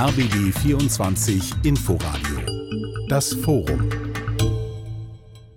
[0.00, 2.38] RBB 24 Inforadio.
[3.10, 3.86] Das Forum.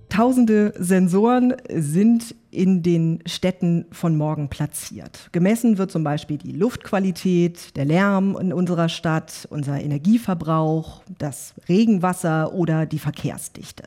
[0.09, 5.29] Tausende Sensoren sind in den Städten von morgen platziert.
[5.31, 12.53] Gemessen wird zum Beispiel die Luftqualität, der Lärm in unserer Stadt, unser Energieverbrauch, das Regenwasser
[12.53, 13.83] oder die Verkehrsdichte.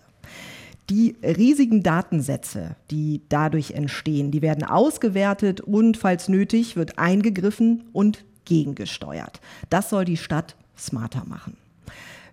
[0.88, 8.24] Die riesigen Datensätze, die dadurch entstehen, die werden ausgewertet und falls nötig wird eingegriffen und
[8.46, 9.40] gegengesteuert.
[9.68, 11.56] Das soll die Stadt smarter machen.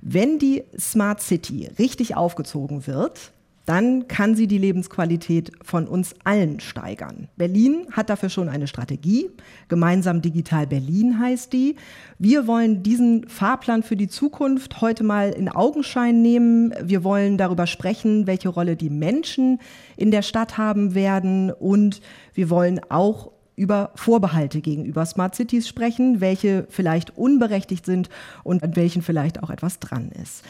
[0.02, 3.32] Wenn die Smart City richtig aufgezogen wird,
[3.66, 7.30] dann kann sie die Lebensqualität von uns allen steigern.
[7.38, 9.30] Berlin hat dafür schon eine Strategie.
[9.70, 11.78] Gemeinsam Digital Berlin heißt die.
[12.20, 16.74] Wir wollen diesen Fahrplan für die Zukunft heute mal in Augenschein nehmen.
[16.84, 19.60] Wir wollen darüber sprechen, welche Rolle die Menschen
[19.96, 21.50] in der Stadt haben werden.
[21.50, 22.02] Und
[22.34, 28.10] wir wollen auch über Vorbehalte gegenüber Smart Cities sprechen, welche vielleicht unberechtigt sind
[28.44, 30.44] und an welchen vielleicht auch etwas dran ist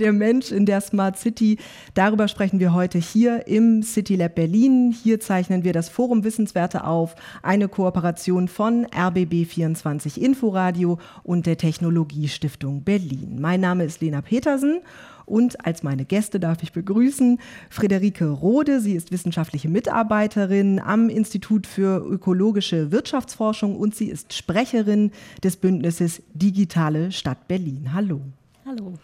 [0.00, 1.58] der Mensch in der Smart City.
[1.94, 4.92] Darüber sprechen wir heute hier im City Lab Berlin.
[4.92, 12.82] Hier zeichnen wir das Forum Wissenswerte auf, eine Kooperation von RBB24 Inforadio und der Technologiestiftung
[12.82, 13.38] Berlin.
[13.40, 14.80] Mein Name ist Lena Petersen
[15.30, 17.38] und als meine Gäste darf ich begrüßen
[17.70, 18.80] Friederike Rode.
[18.80, 26.22] Sie ist wissenschaftliche Mitarbeiterin am Institut für ökologische Wirtschaftsforschung und sie ist Sprecherin des Bündnisses
[26.34, 27.92] Digitale Stadt Berlin.
[27.94, 28.20] Hallo.
[28.66, 28.94] Hallo.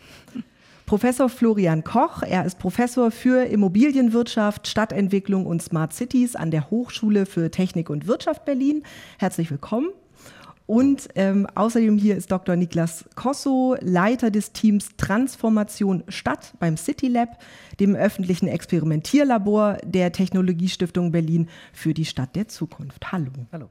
[0.87, 2.23] Professor Florian Koch.
[2.23, 8.07] Er ist Professor für Immobilienwirtschaft, Stadtentwicklung und Smart Cities an der Hochschule für Technik und
[8.07, 8.85] Wirtschaft Berlin.
[9.19, 9.89] Herzlich willkommen.
[10.67, 12.57] Und ähm, außerdem hier ist Dr.
[12.57, 17.39] Niklas Kosso, Leiter des Teams Transformation Stadt beim City Lab,
[17.79, 23.13] dem öffentlichen Experimentierlabor der Technologiestiftung Berlin für die Stadt der Zukunft.
[23.13, 23.31] Hallo.
[23.53, 23.69] Hallo.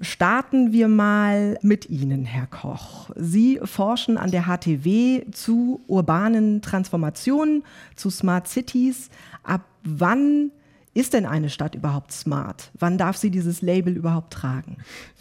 [0.00, 3.10] Starten wir mal mit Ihnen, Herr Koch.
[3.14, 7.62] Sie forschen an der HTW zu urbanen Transformationen,
[7.94, 9.10] zu Smart Cities.
[9.44, 10.50] Ab wann
[10.94, 12.70] ist denn eine Stadt überhaupt smart?
[12.78, 14.76] Wann darf sie dieses Label überhaupt tragen?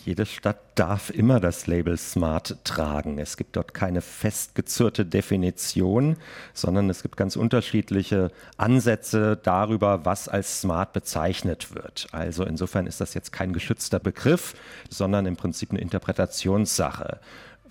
[0.05, 3.19] Jede Stadt darf immer das Label smart tragen.
[3.19, 6.17] Es gibt dort keine festgezurrte Definition,
[6.53, 12.07] sondern es gibt ganz unterschiedliche Ansätze darüber, was als smart bezeichnet wird.
[12.11, 14.55] Also insofern ist das jetzt kein geschützter Begriff,
[14.89, 17.19] sondern im Prinzip eine Interpretationssache,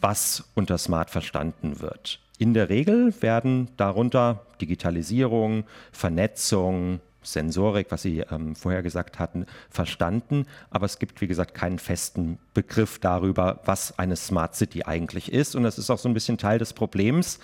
[0.00, 2.20] was unter smart verstanden wird.
[2.38, 10.46] In der Regel werden darunter Digitalisierung, Vernetzung, Sensorik, was Sie ähm, vorher gesagt hatten, verstanden.
[10.70, 15.54] Aber es gibt, wie gesagt, keinen festen Begriff darüber, was eine Smart City eigentlich ist.
[15.54, 17.38] Und das ist auch so ein bisschen Teil des Problems,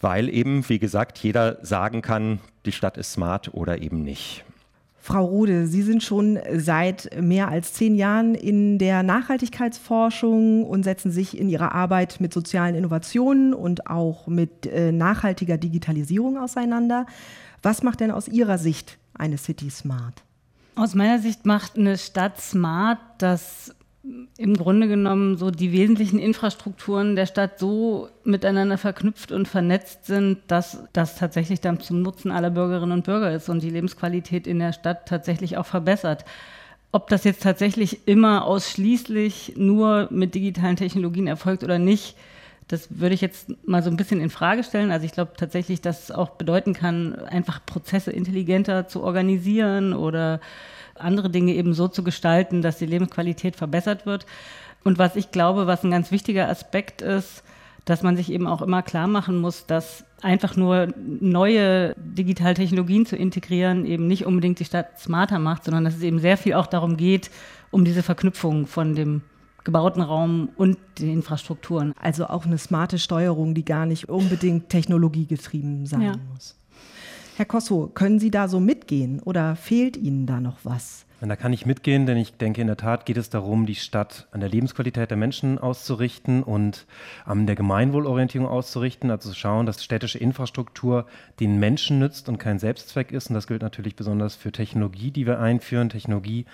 [0.00, 4.44] weil eben, wie gesagt, jeder sagen kann, die Stadt ist smart oder eben nicht.
[5.04, 11.10] Frau Rode, Sie sind schon seit mehr als zehn Jahren in der Nachhaltigkeitsforschung und setzen
[11.10, 17.06] sich in Ihrer Arbeit mit sozialen Innovationen und auch mit äh, nachhaltiger Digitalisierung auseinander.
[17.62, 20.22] Was macht denn aus Ihrer Sicht eine City smart?
[20.74, 23.74] Aus meiner Sicht macht eine Stadt smart, dass
[24.36, 30.38] im Grunde genommen so die wesentlichen Infrastrukturen der Stadt so miteinander verknüpft und vernetzt sind,
[30.48, 34.58] dass das tatsächlich dann zum Nutzen aller Bürgerinnen und Bürger ist und die Lebensqualität in
[34.58, 36.24] der Stadt tatsächlich auch verbessert.
[36.90, 42.16] Ob das jetzt tatsächlich immer ausschließlich nur mit digitalen Technologien erfolgt oder nicht,
[42.68, 44.90] das würde ich jetzt mal so ein bisschen in Frage stellen.
[44.90, 50.40] Also ich glaube tatsächlich, dass es auch bedeuten kann, einfach Prozesse intelligenter zu organisieren oder
[50.94, 54.26] andere Dinge eben so zu gestalten, dass die Lebensqualität verbessert wird.
[54.84, 57.42] Und was ich glaube, was ein ganz wichtiger Aspekt ist,
[57.84, 63.16] dass man sich eben auch immer klar machen muss, dass einfach nur neue Digitaltechnologien zu
[63.16, 66.66] integrieren eben nicht unbedingt die Stadt smarter macht, sondern dass es eben sehr viel auch
[66.66, 67.30] darum geht,
[67.70, 69.22] um diese Verknüpfung von dem
[69.64, 71.94] gebauten Raum und den Infrastrukturen.
[72.00, 76.14] Also auch eine smarte Steuerung, die gar nicht unbedingt technologiegetrieben sein ja.
[76.32, 76.56] muss.
[77.36, 81.06] Herr Kosso, können Sie da so mitgehen oder fehlt Ihnen da noch was?
[81.28, 84.26] Da kann ich mitgehen, denn ich denke, in der Tat geht es darum, die Stadt
[84.32, 86.84] an der Lebensqualität der Menschen auszurichten und
[87.24, 91.06] an der Gemeinwohlorientierung auszurichten, also zu schauen, dass städtische Infrastruktur
[91.38, 93.30] den Menschen nützt und kein Selbstzweck ist.
[93.30, 95.90] Und das gilt natürlich besonders für Technologie, die wir einführen.
[95.90, 96.44] Technologie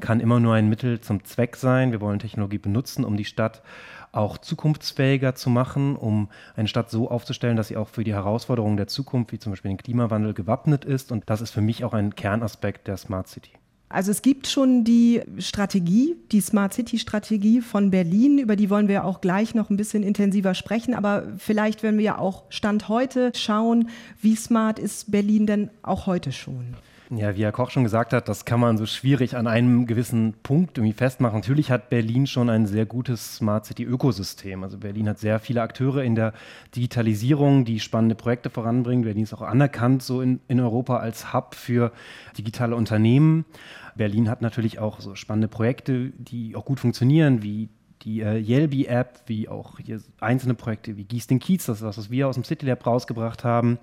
[0.00, 1.92] kann immer nur ein Mittel zum Zweck sein.
[1.92, 3.62] Wir wollen Technologie benutzen, um die Stadt
[4.12, 8.76] auch zukunftsfähiger zu machen, um eine Stadt so aufzustellen, dass sie auch für die Herausforderungen
[8.76, 11.12] der Zukunft, wie zum Beispiel den Klimawandel, gewappnet ist.
[11.12, 13.50] Und das ist für mich auch ein Kernaspekt der Smart City.
[13.88, 18.88] Also es gibt schon die Strategie, die Smart City Strategie von Berlin, über die wollen
[18.88, 22.88] wir auch gleich noch ein bisschen intensiver sprechen, aber vielleicht wenn wir ja auch Stand
[22.88, 23.88] heute schauen,
[24.20, 26.74] wie smart ist Berlin denn auch heute schon?
[27.10, 30.34] Ja, wie Herr Koch schon gesagt hat, das kann man so schwierig an einem gewissen
[30.42, 31.38] Punkt irgendwie festmachen.
[31.38, 34.64] Natürlich hat Berlin schon ein sehr gutes Smart City Ökosystem.
[34.64, 36.32] Also Berlin hat sehr viele Akteure in der
[36.74, 39.04] Digitalisierung, die spannende Projekte voranbringen.
[39.04, 41.92] Berlin ist auch anerkannt so in, in Europa als Hub für
[42.36, 43.44] digitale Unternehmen.
[43.94, 47.68] Berlin hat natürlich auch so spannende Projekte, die auch gut funktionieren, wie
[48.06, 51.98] die äh, Yelby-App, wie auch hier einzelne Projekte wie Gieß den Kiez, das ist was,
[51.98, 53.78] was wir aus dem City Lab rausgebracht haben.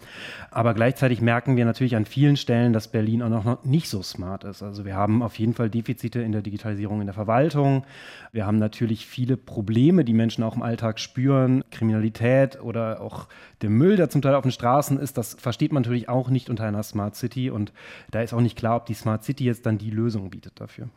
[0.49, 4.45] Aber gleichzeitig merken wir natürlich an vielen Stellen, dass Berlin auch noch nicht so smart
[4.45, 4.63] ist.
[4.63, 7.83] Also wir haben auf jeden Fall Defizite in der Digitalisierung in der Verwaltung.
[8.31, 11.65] Wir haben natürlich viele Probleme, die Menschen auch im Alltag spüren.
[11.69, 13.27] Kriminalität oder auch
[13.61, 16.49] der Müll, der zum Teil auf den Straßen ist, das versteht man natürlich auch nicht
[16.49, 17.49] unter einer Smart City.
[17.49, 17.73] Und
[18.11, 20.87] da ist auch nicht klar, ob die Smart City jetzt dann die Lösung bietet dafür.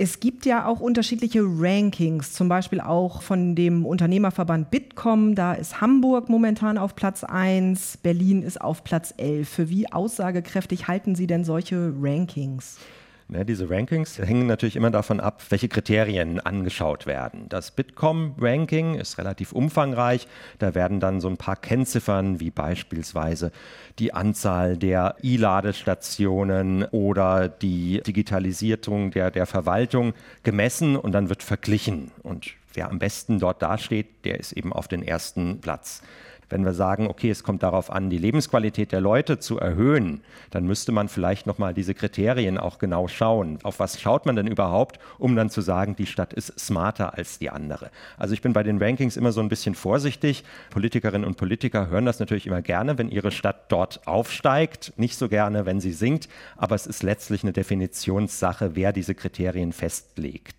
[0.00, 5.34] Es gibt ja auch unterschiedliche Rankings, zum Beispiel auch von dem Unternehmerverband Bitkom.
[5.34, 9.48] Da ist Hamburg momentan auf Platz 1, Berlin ist auf Platz 11.
[9.48, 12.78] Für wie aussagekräftig halten Sie denn solche Rankings?
[13.30, 17.46] Ne, diese Rankings hängen natürlich immer davon ab, welche Kriterien angeschaut werden.
[17.50, 20.26] Das Bitkom-Ranking ist relativ umfangreich.
[20.58, 23.52] Da werden dann so ein paar Kennziffern wie beispielsweise
[23.98, 32.12] die Anzahl der E-Ladestationen oder die Digitalisierung der, der Verwaltung gemessen und dann wird verglichen.
[32.22, 36.00] Und wer am besten dort dasteht, der ist eben auf den ersten Platz.
[36.48, 40.22] Wenn wir sagen, okay, es kommt darauf an, die Lebensqualität der Leute zu erhöhen,
[40.52, 43.58] dann müsste man vielleicht nochmal diese Kriterien auch genau schauen.
[43.64, 47.40] Auf was schaut man denn überhaupt, um dann zu sagen, die Stadt ist smarter als
[47.40, 47.90] die andere?
[48.16, 50.44] Also ich bin bei den Rankings immer so ein bisschen vorsichtig.
[50.70, 55.28] Politikerinnen und Politiker hören das natürlich immer gerne, wenn ihre Stadt dort aufsteigt, nicht so
[55.28, 60.57] gerne, wenn sie sinkt, aber es ist letztlich eine Definitionssache, wer diese Kriterien festlegt.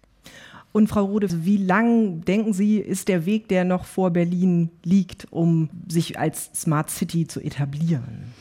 [0.71, 5.27] Und Frau Rode, wie lang denken Sie, ist der Weg, der noch vor Berlin liegt,
[5.31, 8.33] um sich als Smart City zu etablieren?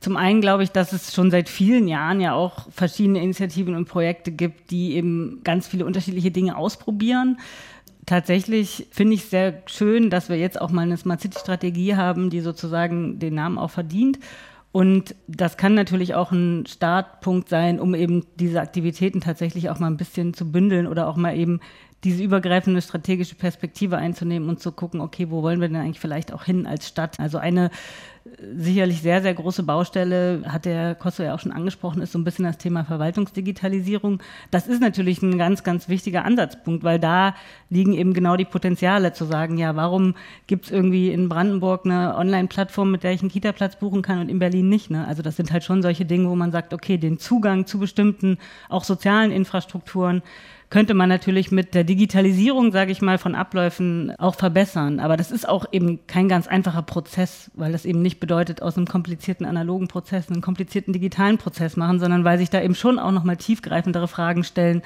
[0.00, 3.84] Zum einen glaube ich, dass es schon seit vielen Jahren ja auch verschiedene Initiativen und
[3.84, 7.38] Projekte gibt, die eben ganz viele unterschiedliche Dinge ausprobieren.
[8.04, 11.94] Tatsächlich finde ich es sehr schön, dass wir jetzt auch mal eine Smart City Strategie
[11.94, 14.18] haben, die sozusagen den Namen auch verdient
[14.72, 19.88] und das kann natürlich auch ein Startpunkt sein, um eben diese Aktivitäten tatsächlich auch mal
[19.88, 21.60] ein bisschen zu bündeln oder auch mal eben
[22.04, 26.32] diese übergreifende strategische Perspektive einzunehmen und zu gucken, okay, wo wollen wir denn eigentlich vielleicht
[26.32, 27.20] auch hin als Stadt?
[27.20, 27.70] Also eine
[28.56, 32.24] sicherlich sehr, sehr große Baustelle, hat der Kosso ja auch schon angesprochen, ist so ein
[32.24, 34.22] bisschen das Thema Verwaltungsdigitalisierung.
[34.50, 37.34] Das ist natürlich ein ganz, ganz wichtiger Ansatzpunkt, weil da
[37.68, 40.14] liegen eben genau die Potenziale zu sagen, ja, warum
[40.46, 44.28] gibt es irgendwie in Brandenburg eine Online-Plattform, mit der ich einen Kita-Platz buchen kann und
[44.28, 44.90] in Berlin nicht?
[44.90, 45.06] Ne?
[45.06, 48.38] Also das sind halt schon solche Dinge, wo man sagt, okay, den Zugang zu bestimmten
[48.68, 50.22] auch sozialen Infrastrukturen
[50.72, 55.00] könnte man natürlich mit der Digitalisierung, sage ich mal, von Abläufen auch verbessern.
[55.00, 58.78] Aber das ist auch eben kein ganz einfacher Prozess, weil das eben nicht bedeutet, aus
[58.78, 62.98] einem komplizierten analogen Prozess einen komplizierten digitalen Prozess machen, sondern weil sich da eben schon
[62.98, 64.80] auch nochmal tiefgreifendere Fragen stellen,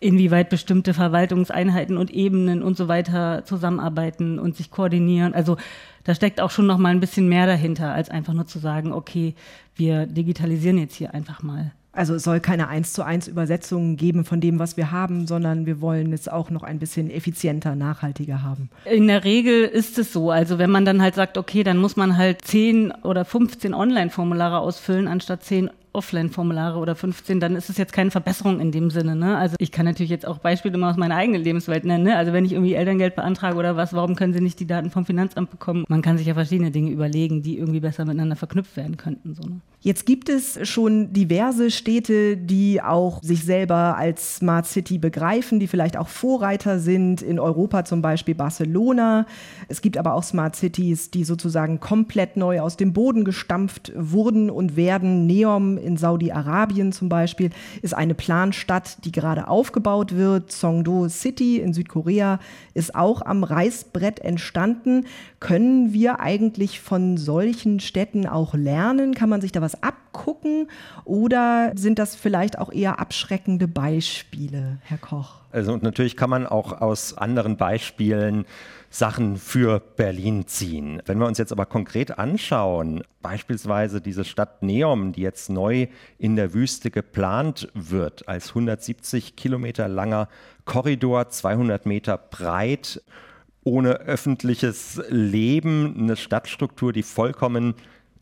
[0.00, 5.34] inwieweit bestimmte Verwaltungseinheiten und Ebenen und so weiter zusammenarbeiten und sich koordinieren.
[5.34, 5.56] Also
[6.02, 8.92] da steckt auch schon noch mal ein bisschen mehr dahinter, als einfach nur zu sagen,
[8.92, 9.36] okay,
[9.76, 11.70] wir digitalisieren jetzt hier einfach mal.
[11.92, 15.66] Also es soll keine eins zu eins Übersetzung geben von dem, was wir haben, sondern
[15.66, 18.70] wir wollen es auch noch ein bisschen effizienter, nachhaltiger haben.
[18.84, 20.30] In der Regel ist es so.
[20.30, 24.58] Also wenn man dann halt sagt, okay, dann muss man halt 10 oder 15 Online-Formulare
[24.58, 29.14] ausfüllen, anstatt 10 Offline-Formulare oder 15, dann ist es jetzt keine Verbesserung in dem Sinne.
[29.14, 29.36] Ne?
[29.36, 32.04] Also ich kann natürlich jetzt auch Beispiele mal aus meiner eigenen Lebenswelt nennen.
[32.04, 32.16] Ne?
[32.16, 35.04] Also wenn ich irgendwie Elterngeld beantrage oder was, warum können sie nicht die Daten vom
[35.04, 35.84] Finanzamt bekommen?
[35.88, 39.34] Man kann sich ja verschiedene Dinge überlegen, die irgendwie besser miteinander verknüpft werden könnten.
[39.34, 39.60] So, ne?
[39.84, 45.66] Jetzt gibt es schon diverse Städte, die auch sich selber als Smart City begreifen, die
[45.66, 47.20] vielleicht auch Vorreiter sind.
[47.20, 49.26] In Europa zum Beispiel Barcelona.
[49.66, 54.50] Es gibt aber auch Smart Cities, die sozusagen komplett neu aus dem Boden gestampft wurden
[54.50, 55.26] und werden.
[55.26, 57.50] Neom in Saudi-Arabien zum Beispiel
[57.82, 60.52] ist eine Planstadt, die gerade aufgebaut wird.
[60.52, 62.38] Songdo City in Südkorea
[62.74, 65.06] ist auch am Reißbrett entstanden.
[65.40, 69.14] Können wir eigentlich von solchen Städten auch lernen?
[69.14, 70.68] Kann man sich da was abgucken?
[71.04, 75.42] Oder sind das vielleicht auch eher abschreckende Beispiele, Herr Koch?
[75.52, 78.46] Also und natürlich kann man auch aus anderen Beispielen
[78.90, 81.02] Sachen für Berlin ziehen.
[81.06, 85.86] Wenn wir uns jetzt aber konkret anschauen, beispielsweise diese Stadt Neom, die jetzt neu
[86.18, 90.28] in der Wüste geplant wird, als 170 Kilometer langer
[90.66, 93.02] Korridor, 200 Meter breit,
[93.64, 97.74] ohne öffentliches Leben, eine Stadtstruktur, die vollkommen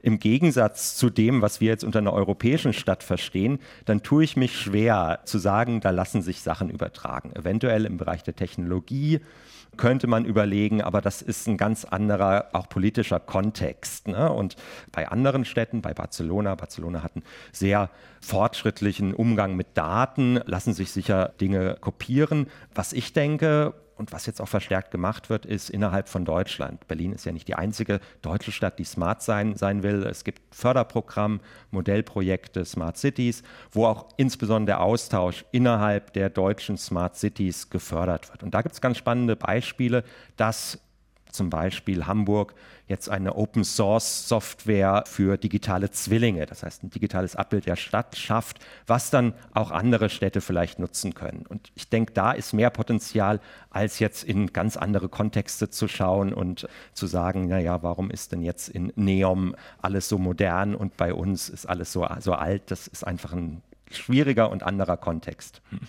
[0.02, 4.37] im Gegensatz zu dem, was wir jetzt unter einer europäischen Stadt verstehen, dann tue ich
[4.37, 7.35] mich schwer zu sagen, da lassen sich Sachen übertragen.
[7.35, 9.21] Eventuell im Bereich der Technologie
[9.76, 14.09] könnte man überlegen, aber das ist ein ganz anderer, auch politischer Kontext.
[14.09, 14.30] Ne?
[14.30, 14.57] Und
[14.92, 17.90] bei anderen Städten, bei Barcelona, Barcelona hat einen sehr
[18.21, 22.49] fortschrittlichen Umgang mit Daten, lassen sich sicher Dinge kopieren.
[22.75, 26.88] Was ich denke, und was jetzt auch verstärkt gemacht wird, ist innerhalb von Deutschland.
[26.88, 30.04] Berlin ist ja nicht die einzige deutsche Stadt, die smart sein, sein will.
[30.04, 31.40] Es gibt Förderprogramm,
[31.71, 38.42] Modellprojekte, Smart Cities, wo auch insbesondere der Austausch innerhalb der deutschen Smart Cities gefördert wird.
[38.42, 40.02] Und da gibt es ganz spannende Beispiele,
[40.37, 40.78] dass
[41.33, 42.55] zum Beispiel Hamburg
[42.87, 48.17] jetzt eine Open Source Software für digitale Zwillinge, das heißt ein digitales Abbild der Stadt
[48.17, 51.47] schafft, was dann auch andere Städte vielleicht nutzen können.
[51.49, 56.33] Und ich denke, da ist mehr Potenzial, als jetzt in ganz andere Kontexte zu schauen
[56.33, 61.15] und zu sagen, naja, warum ist denn jetzt in Neom alles so modern und bei
[61.15, 62.71] uns ist alles so, so alt?
[62.71, 65.63] Das ist einfach ein schwieriger und anderer Kontext.
[65.71, 65.81] Hm.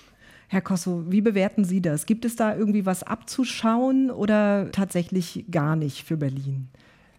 [0.52, 2.06] Herr Kosso, wie bewerten Sie das?
[2.06, 6.68] Gibt es da irgendwie was abzuschauen oder tatsächlich gar nicht für Berlin?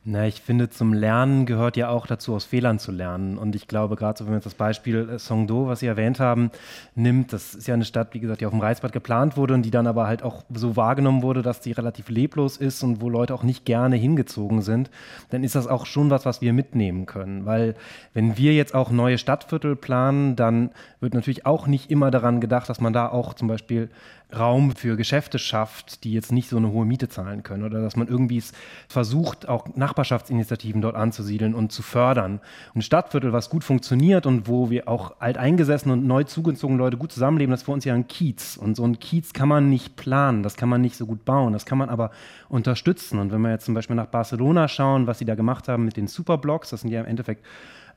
[0.04, 3.38] Na, ich finde, zum Lernen gehört ja auch dazu, aus Fehlern zu lernen.
[3.38, 6.18] Und ich glaube, gerade so, wenn man jetzt das Beispiel äh, Songdo, was Sie erwähnt
[6.18, 6.50] haben,
[6.97, 9.62] nimmt, das ist ja eine Stadt, wie gesagt, die auf dem Reisbad geplant wurde und
[9.62, 13.09] die dann aber halt auch so wahrgenommen wurde, dass die relativ leblos ist und wo
[13.09, 14.90] Leute auch nicht gerne hingezogen sind,
[15.30, 17.47] dann ist das auch schon was, was wir mitnehmen können.
[17.47, 17.76] Weil
[18.12, 22.68] wenn wir jetzt auch neue Stadtviertel planen, dann wird natürlich auch nicht immer daran gedacht,
[22.68, 23.88] dass man da auch zum Beispiel
[24.35, 27.97] Raum für Geschäfte schafft, die jetzt nicht so eine hohe Miete zahlen können oder dass
[27.97, 28.52] man irgendwie es
[28.88, 32.40] versucht, auch Nachbarschaftsinitiativen dort anzusiedeln und zu fördern.
[32.75, 37.12] Ein Stadtviertel, was gut funktioniert und wo wir auch alteingesessene und neu zugezogene Leute gut
[37.12, 38.56] zusammenleben, das ist für uns ja ein Kiez.
[38.56, 41.52] Und so ein Kiez kann man nicht planen, das kann man nicht so gut bauen,
[41.52, 42.11] das kann man aber
[42.49, 43.18] unterstützen.
[43.18, 45.99] Und wenn wir jetzt zum Beispiel nach Barcelona schauen, was sie da gemacht haben mit
[45.99, 47.44] den Superblocks, das sind ja im Endeffekt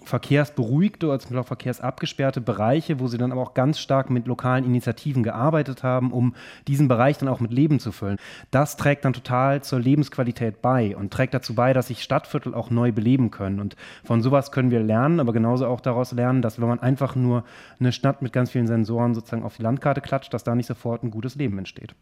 [0.06, 5.84] verkehrsberuhigte oder verkehrsabgesperrte Bereiche, wo sie dann aber auch ganz stark mit lokalen Initiativen gearbeitet
[5.84, 6.36] haben, um
[6.68, 8.18] diesen Bereich dann auch mit Leben zu füllen.
[8.52, 12.70] Das trägt dann total zur Lebensqualität bei und trägt dazu bei, dass sich Stadtviertel auch
[12.70, 13.60] neu beleben können.
[13.60, 17.16] Und von sowas können wir lernen, aber genauso auch daraus lernen, dass wenn man einfach
[17.16, 17.44] nur
[17.80, 21.04] eine Stadt mit ganz vielen Sensoren sozusagen auf die Landkarte klatscht, dass da nicht sofort
[21.04, 21.96] ein gutes Leben entsteht.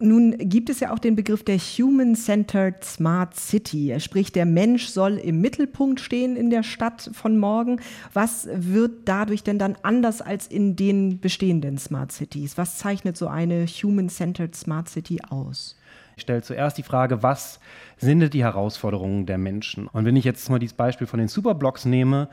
[0.00, 3.98] Nun gibt es ja auch den Begriff der Human-Centered Smart City.
[3.98, 7.80] Sprich, der Mensch soll im Mittelpunkt stehen in der Stadt von morgen.
[8.12, 12.56] Was wird dadurch denn dann anders als in den bestehenden Smart Cities?
[12.56, 15.76] Was zeichnet so eine Human-Centered Smart City aus?
[16.14, 17.58] Ich stelle zuerst die Frage, was
[17.96, 19.88] sind die Herausforderungen der Menschen?
[19.88, 22.28] Und wenn ich jetzt mal dieses Beispiel von den Superblocks nehme,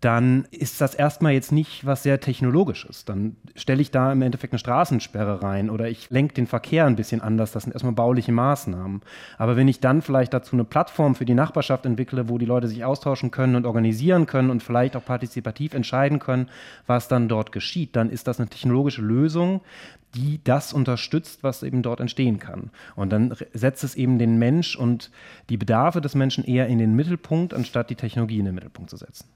[0.00, 3.06] dann ist das erstmal jetzt nicht was sehr Technologisches.
[3.06, 6.96] Dann stelle ich da im Endeffekt eine Straßensperre rein oder ich lenke den Verkehr ein
[6.96, 7.52] bisschen anders.
[7.52, 9.00] Das sind erstmal bauliche Maßnahmen.
[9.38, 12.68] Aber wenn ich dann vielleicht dazu eine Plattform für die Nachbarschaft entwickle, wo die Leute
[12.68, 16.50] sich austauschen können und organisieren können und vielleicht auch partizipativ entscheiden können,
[16.86, 19.62] was dann dort geschieht, dann ist das eine technologische Lösung,
[20.14, 22.70] die das unterstützt, was eben dort entstehen kann.
[22.96, 25.10] Und dann setzt es eben den Mensch und
[25.48, 28.98] die Bedarfe des Menschen eher in den Mittelpunkt, anstatt die Technologie in den Mittelpunkt zu
[28.98, 29.26] setzen.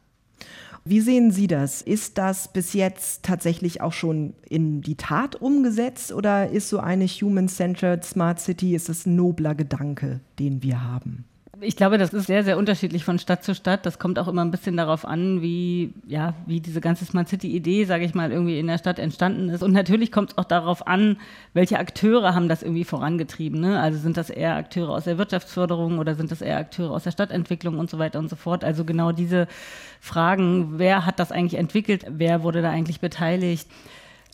[0.85, 1.83] Wie sehen Sie das?
[1.83, 7.07] Ist das bis jetzt tatsächlich auch schon in die Tat umgesetzt oder ist so eine
[7.07, 11.25] Human-Centered Smart City, ist es ein nobler Gedanke, den wir haben?
[11.63, 13.85] Ich glaube, das ist sehr, sehr unterschiedlich von Stadt zu Stadt.
[13.85, 17.85] Das kommt auch immer ein bisschen darauf an, wie, ja, wie diese ganze Smart City-Idee,
[17.85, 19.63] sage ich mal, irgendwie in der Stadt entstanden ist.
[19.63, 21.19] Und natürlich kommt es auch darauf an,
[21.53, 23.61] welche Akteure haben das irgendwie vorangetrieben.
[23.61, 23.79] Ne?
[23.79, 27.11] Also sind das eher Akteure aus der Wirtschaftsförderung oder sind das eher Akteure aus der
[27.11, 28.65] Stadtentwicklung und so weiter und so fort.
[28.65, 29.47] Also genau diese
[30.01, 33.69] Fragen, wer hat das eigentlich entwickelt, wer wurde da eigentlich beteiligt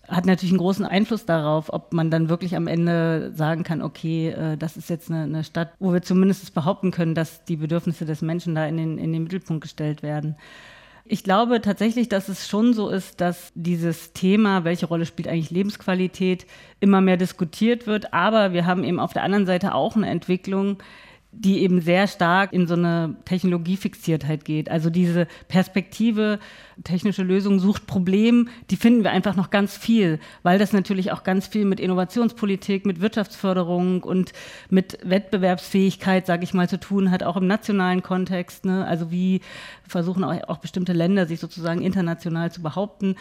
[0.09, 4.29] hat natürlich einen großen Einfluss darauf, ob man dann wirklich am Ende sagen kann, okay,
[4.29, 8.05] äh, das ist jetzt eine, eine, Stadt, wo wir zumindest behaupten können, dass die Bedürfnisse
[8.05, 10.37] des Menschen da in den, in den Mittelpunkt gestellt werden.
[11.09, 15.51] Ich glaube tatsächlich, dass es schon so ist, dass dieses Thema, welche Rolle spielt eigentlich
[15.53, 16.47] Lebensqualität,
[16.81, 18.13] immer mehr diskutiert wird.
[18.13, 20.79] Aber wir haben eben auf der anderen Seite auch eine Entwicklung,
[21.39, 24.71] die eben sehr stark in so eine Technologiefixiertheit geht.
[24.71, 26.39] Also diese Perspektive,
[26.83, 31.25] technische Lösung sucht Problem, die finden wir einfach noch ganz viel, weil das natürlich auch
[31.25, 34.33] ganz viel mit Innovationspolitik, mit Wirtschaftsförderung und
[34.71, 38.65] mit Wettbewerbsfähigkeit, sage ich mal, zu tun hat, auch im nationalen Kontext.
[38.65, 38.87] Ne?
[38.87, 39.41] Also wie
[39.87, 43.17] versuchen auch, auch bestimmte Länder sich sozusagen international zu behaupten.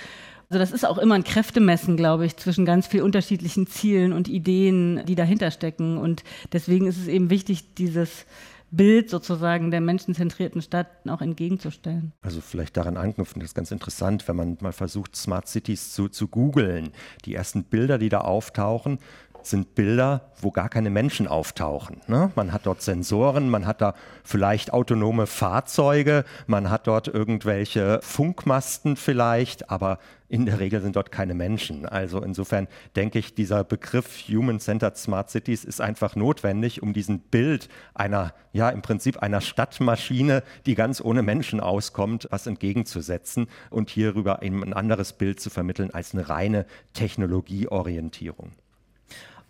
[0.50, 4.28] Also das ist auch immer ein Kräftemessen, glaube ich, zwischen ganz vielen unterschiedlichen Zielen und
[4.28, 5.98] Ideen, die dahinter stecken.
[5.98, 6.24] Und
[6.54, 8.26] deswegen ist es eben wichtig, dieses
[8.72, 12.12] Bild sozusagen der menschenzentrierten Stadt auch entgegenzustellen.
[12.22, 16.10] Also vielleicht daran anknüpfen, das ist ganz interessant, wenn man mal versucht, Smart Cities zu,
[16.10, 16.92] zu googeln.
[17.26, 19.00] Die ersten Bilder, die da auftauchen,
[19.46, 22.02] sind Bilder, wo gar keine Menschen auftauchen.
[22.08, 22.32] Ne?
[22.36, 28.96] Man hat dort Sensoren, man hat da vielleicht autonome Fahrzeuge, man hat dort irgendwelche Funkmasten
[28.96, 31.86] vielleicht, aber in der Regel sind dort keine Menschen.
[31.86, 37.70] Also insofern denke ich, dieser Begriff Human-Centered Smart Cities ist einfach notwendig, um diesem Bild
[37.94, 44.42] einer, ja, im Prinzip einer Stadtmaschine, die ganz ohne Menschen auskommt, was entgegenzusetzen und hierüber
[44.42, 48.54] ein anderes Bild zu vermitteln als eine reine Technologieorientierung.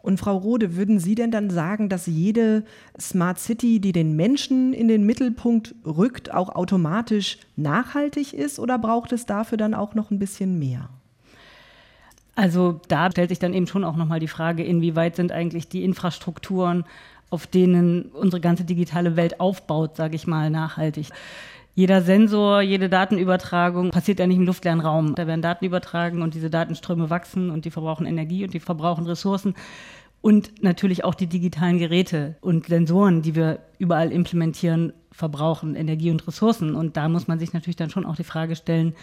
[0.05, 2.63] Und Frau Rode, würden Sie denn dann sagen, dass jede
[3.01, 9.13] Smart City, die den Menschen in den Mittelpunkt rückt, auch automatisch nachhaltig ist oder braucht
[9.13, 10.89] es dafür dann auch noch ein bisschen mehr?
[12.35, 15.83] Also da stellt sich dann eben schon auch nochmal die Frage, inwieweit sind eigentlich die
[15.83, 16.85] Infrastrukturen,
[17.31, 21.07] auf denen unsere ganze digitale Welt aufbaut, sage ich mal, nachhaltig.
[21.77, 25.13] Jeder Sensor, jede Datenübertragung passiert ja nicht im luftleeren Raum.
[25.13, 29.05] Da werden Daten übertragen und diese Datenströme wachsen und die verbrauchen Energie und die verbrauchen
[29.05, 29.55] Ressourcen.
[30.21, 36.25] Und natürlich auch die digitalen Geräte und Sensoren, die wir überall implementieren, verbrauchen Energie und
[36.25, 36.75] Ressourcen.
[36.75, 38.95] Und da muss man sich natürlich dann schon auch die Frage stellen,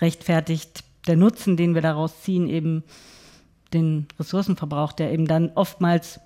[0.00, 2.84] rechtfertigt der Nutzen, den wir daraus ziehen, eben
[3.74, 6.20] den Ressourcenverbrauch, der eben dann oftmals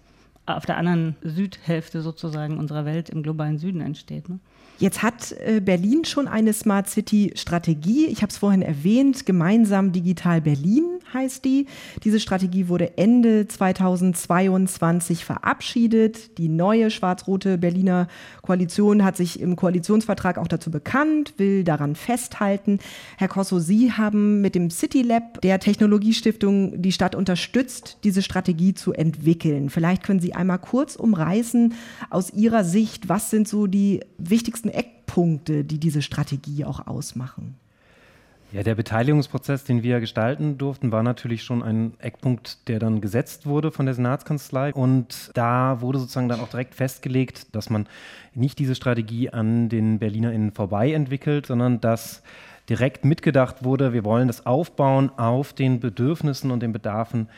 [0.46, 4.28] auf der anderen Südhälfte sozusagen unserer Welt im globalen Süden entsteht.
[4.28, 4.38] Ne?
[4.78, 8.06] Jetzt hat äh, Berlin schon eine Smart City Strategie.
[8.06, 11.66] Ich habe es vorhin erwähnt, gemeinsam digital Berlin heißt die.
[12.02, 16.38] Diese Strategie wurde Ende 2022 verabschiedet.
[16.38, 18.08] Die neue schwarz-rote Berliner
[18.42, 22.78] Koalition hat sich im Koalitionsvertrag auch dazu bekannt, will daran festhalten.
[23.16, 28.74] Herr Kosso, Sie haben mit dem City Lab der Technologiestiftung die Stadt unterstützt, diese Strategie
[28.74, 29.70] zu entwickeln.
[29.70, 31.74] Vielleicht können Sie einmal kurz umreißen
[32.10, 37.56] aus Ihrer Sicht, was sind so die wichtigsten Eckpunkte, die diese Strategie auch ausmachen?
[38.54, 43.46] Ja, der Beteiligungsprozess, den wir gestalten durften, war natürlich schon ein Eckpunkt, der dann gesetzt
[43.46, 44.72] wurde von der Senatskanzlei.
[44.72, 47.88] Und da wurde sozusagen dann auch direkt festgelegt, dass man
[48.32, 52.22] nicht diese Strategie an den BerlinerInnen vorbei entwickelt, sondern dass
[52.68, 57.28] direkt mitgedacht wurde, wir wollen das aufbauen auf den Bedürfnissen und den Bedarfen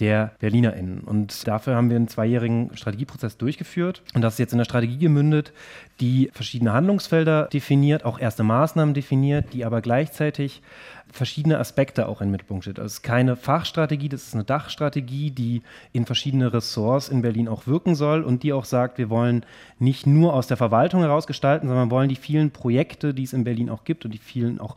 [0.00, 1.00] der BerlinerInnen.
[1.00, 4.02] Und dafür haben wir einen zweijährigen Strategieprozess durchgeführt.
[4.14, 5.52] Und das ist jetzt in der Strategie gemündet,
[6.00, 10.62] die verschiedene Handlungsfelder definiert, auch erste Maßnahmen definiert, die aber gleichzeitig
[11.10, 12.78] verschiedene Aspekte auch in den Mittelpunkt steht.
[12.78, 15.62] Also es ist keine Fachstrategie, das ist eine Dachstrategie, die
[15.92, 19.46] in verschiedene Ressorts in Berlin auch wirken soll und die auch sagt, wir wollen
[19.78, 23.44] nicht nur aus der Verwaltung heraus gestalten, sondern wollen die vielen Projekte, die es in
[23.44, 24.76] Berlin auch gibt und die vielen auch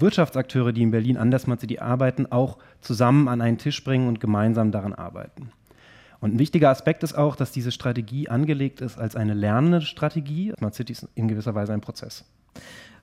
[0.00, 4.08] Wirtschaftsakteure, die in Berlin an der Smart City arbeiten, auch zusammen an einen Tisch bringen
[4.08, 5.50] und gemeinsam daran arbeiten.
[6.20, 10.52] Und ein wichtiger Aspekt ist auch, dass diese Strategie angelegt ist als eine lernende Strategie.
[10.58, 12.24] Smart City ist in gewisser Weise ein Prozess.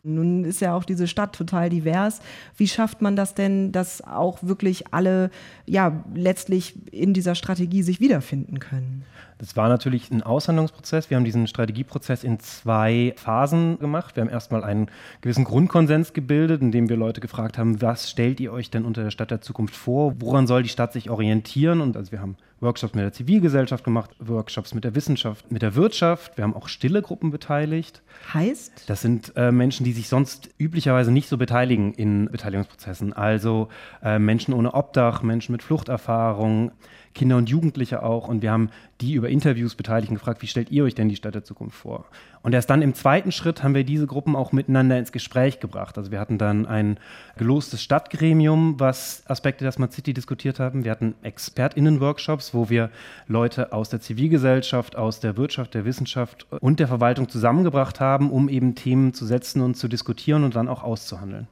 [0.06, 2.20] Nun ist ja auch diese Stadt total divers.
[2.58, 5.32] Wie schafft man das denn, dass auch wirklich alle
[5.66, 9.06] ja letztlich in dieser Strategie sich wiederfinden können?
[9.38, 11.10] Das war natürlich ein Aushandlungsprozess.
[11.10, 14.18] Wir haben diesen Strategieprozess in zwei Phasen gemacht.
[14.18, 14.89] Wir haben erstmal einen
[15.22, 19.12] gewissen Grundkonsens gebildet, indem wir Leute gefragt haben, was stellt ihr euch denn unter der
[19.12, 20.16] Stadt der Zukunft vor?
[20.20, 21.80] Woran soll die Stadt sich orientieren?
[21.80, 25.76] Und also wir haben Workshops mit der Zivilgesellschaft gemacht, Workshops mit der Wissenschaft, mit der
[25.76, 26.38] Wirtschaft.
[26.38, 28.02] Wir haben auch stille Gruppen beteiligt.
[28.34, 28.89] Heißt?
[28.89, 33.13] Das sind äh, Menschen, die sich sonst üblicherweise nicht so beteiligen in Beteiligungsprozessen.
[33.13, 33.67] Also
[34.02, 36.71] äh, Menschen ohne Obdach, Menschen mit Fluchterfahrung,
[37.13, 38.28] Kinder und Jugendliche auch.
[38.28, 38.69] Und wir haben
[39.02, 41.78] die über Interviews beteiligt und gefragt, wie stellt ihr euch denn die Stadt der Zukunft
[41.78, 42.06] vor?
[42.41, 45.97] Und erst dann im zweiten Schritt haben wir diese Gruppen auch miteinander ins Gespräch gebracht.
[45.97, 46.99] Also wir hatten dann ein
[47.38, 50.84] gelostes Stadtgremium, was Aspekte der Smart City diskutiert haben.
[50.84, 52.89] Wir hatten ExpertInnen-Workshops, wo wir
[53.28, 58.49] Leute aus der Zivilgesellschaft, aus der Wirtschaft, der Wissenschaft und der Verwaltung zusammengebracht haben, um
[58.49, 61.47] eben Themen zu setzen und zu diskutieren und dann auch auszuhandeln.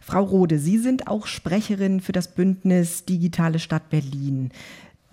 [0.00, 4.50] Frau Rode, Sie sind auch Sprecherin für das Bündnis Digitale Stadt Berlin.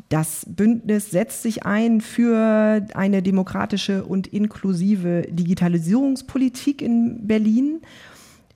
[0.10, 7.82] Das Bündnis setzt sich ein für eine demokratische und inklusive Digitalisierungspolitik in Berlin.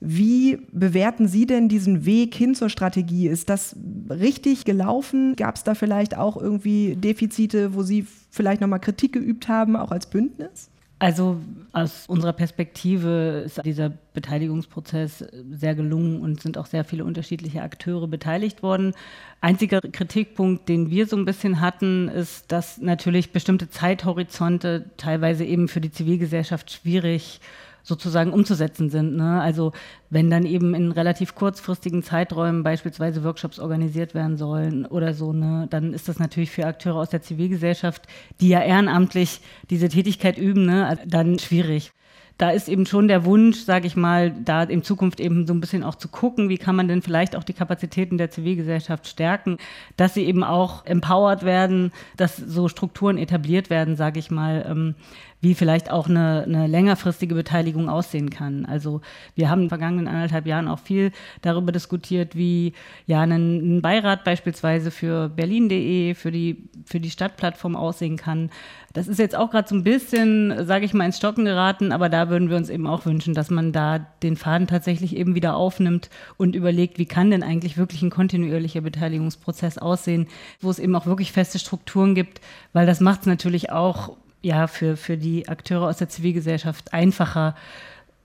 [0.00, 3.26] Wie bewerten Sie denn diesen Weg hin zur Strategie?
[3.26, 3.74] Ist das
[4.08, 5.34] richtig gelaufen?
[5.34, 9.90] Gab es da vielleicht auch irgendwie Defizite, wo Sie vielleicht nochmal Kritik geübt haben, auch
[9.90, 10.70] als Bündnis?
[11.00, 11.40] Also
[11.72, 18.08] aus unserer Perspektive ist dieser Beteiligungsprozess sehr gelungen und sind auch sehr viele unterschiedliche Akteure
[18.08, 18.94] beteiligt worden.
[19.40, 25.68] Einziger Kritikpunkt, den wir so ein bisschen hatten, ist, dass natürlich bestimmte Zeithorizonte teilweise eben
[25.68, 29.16] für die Zivilgesellschaft schwierig sind sozusagen umzusetzen sind.
[29.16, 29.40] Ne?
[29.40, 29.72] Also
[30.10, 35.66] wenn dann eben in relativ kurzfristigen Zeiträumen beispielsweise Workshops organisiert werden sollen oder so, ne,
[35.70, 38.02] dann ist das natürlich für Akteure aus der Zivilgesellschaft,
[38.40, 41.92] die ja ehrenamtlich diese Tätigkeit üben, ne, dann schwierig.
[42.38, 45.60] da ist eben schon der Wunsch, sage ich mal, da in Zukunft eben so ein
[45.60, 49.58] bisschen auch zu gucken, wie kann man denn vielleicht auch die Kapazitäten der Zivilgesellschaft stärken,
[49.96, 54.94] dass sie eben auch empowered werden, dass so Strukturen etabliert werden, sage ich mal, ähm,
[55.40, 58.64] wie vielleicht auch eine, eine längerfristige Beteiligung aussehen kann.
[58.66, 59.00] Also
[59.34, 62.72] wir haben in den vergangenen anderthalb Jahren auch viel darüber diskutiert, wie
[63.06, 68.50] ja ein, Beirat beispielsweise für Berlin.de, für die, für die Stadtplattform aussehen kann.
[68.92, 72.08] Das ist jetzt auch gerade so ein bisschen, sage ich mal, ins Stocken geraten, aber
[72.08, 75.56] da würden wir uns eben auch wünschen, dass man da den Faden tatsächlich eben wieder
[75.56, 80.26] aufnimmt und überlegt, wie kann denn eigentlich wirklich ein kontinuierlicher Beteiligungsprozess aussehen,
[80.60, 82.40] wo es eben auch wirklich feste Strukturen gibt,
[82.72, 87.54] weil das macht es natürlich auch ja, für, für die Akteure aus der Zivilgesellschaft einfacher,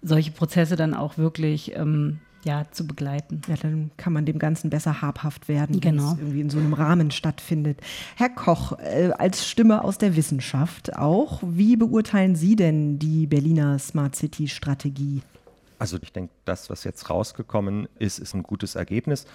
[0.01, 3.41] solche Prozesse dann auch wirklich ähm, ja, zu begleiten.
[3.47, 6.03] Ja, dann kann man dem Ganzen besser habhaft werden, genau.
[6.03, 7.79] wenn es irgendwie in so einem Rahmen stattfindet.
[8.15, 13.79] Herr Koch, äh, als Stimme aus der Wissenschaft auch, wie beurteilen Sie denn die Berliner
[13.79, 15.21] Smart City Strategie?
[15.79, 19.25] Also ich denke, das, was jetzt rausgekommen ist, ist ein gutes Ergebnis.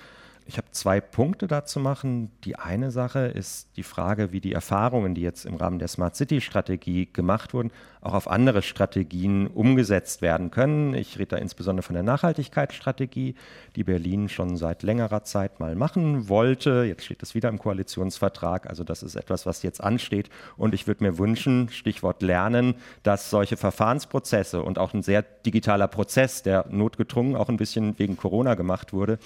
[0.48, 2.30] Ich habe zwei Punkte dazu machen.
[2.44, 6.16] Die eine Sache ist die Frage, wie die Erfahrungen, die jetzt im Rahmen der Smart
[6.16, 10.94] City Strategie gemacht wurden, auch auf andere Strategien umgesetzt werden können.
[10.94, 13.34] Ich rede da insbesondere von der Nachhaltigkeitsstrategie,
[13.76, 16.84] die Berlin schon seit längerer Zeit mal machen wollte.
[16.88, 18.70] Jetzt steht das wieder im Koalitionsvertrag.
[18.70, 20.30] Also das ist etwas, was jetzt ansteht.
[20.56, 25.88] Und ich würde mir wünschen, Stichwort Lernen, dass solche Verfahrensprozesse und auch ein sehr digitaler
[25.88, 29.18] Prozess, der notgedrungen auch ein bisschen wegen Corona gemacht wurde,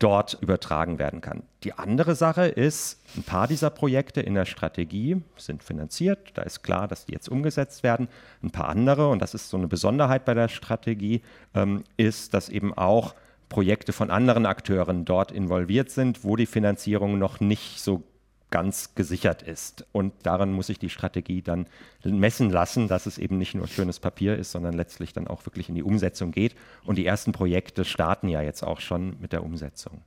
[0.00, 1.44] dort übertragen werden kann.
[1.62, 6.32] Die andere Sache ist, ein paar dieser Projekte in der Strategie sind finanziert.
[6.34, 8.08] Da ist klar, dass die jetzt umgesetzt werden.
[8.42, 11.22] Ein paar andere, und das ist so eine Besonderheit bei der Strategie,
[11.54, 13.14] ähm, ist, dass eben auch
[13.50, 18.02] Projekte von anderen Akteuren dort involviert sind, wo die Finanzierung noch nicht so
[18.50, 19.86] ganz gesichert ist.
[19.92, 21.66] Und daran muss sich die Strategie dann
[22.04, 25.68] messen lassen, dass es eben nicht nur schönes Papier ist, sondern letztlich dann auch wirklich
[25.68, 26.54] in die Umsetzung geht.
[26.84, 30.02] Und die ersten Projekte starten ja jetzt auch schon mit der Umsetzung.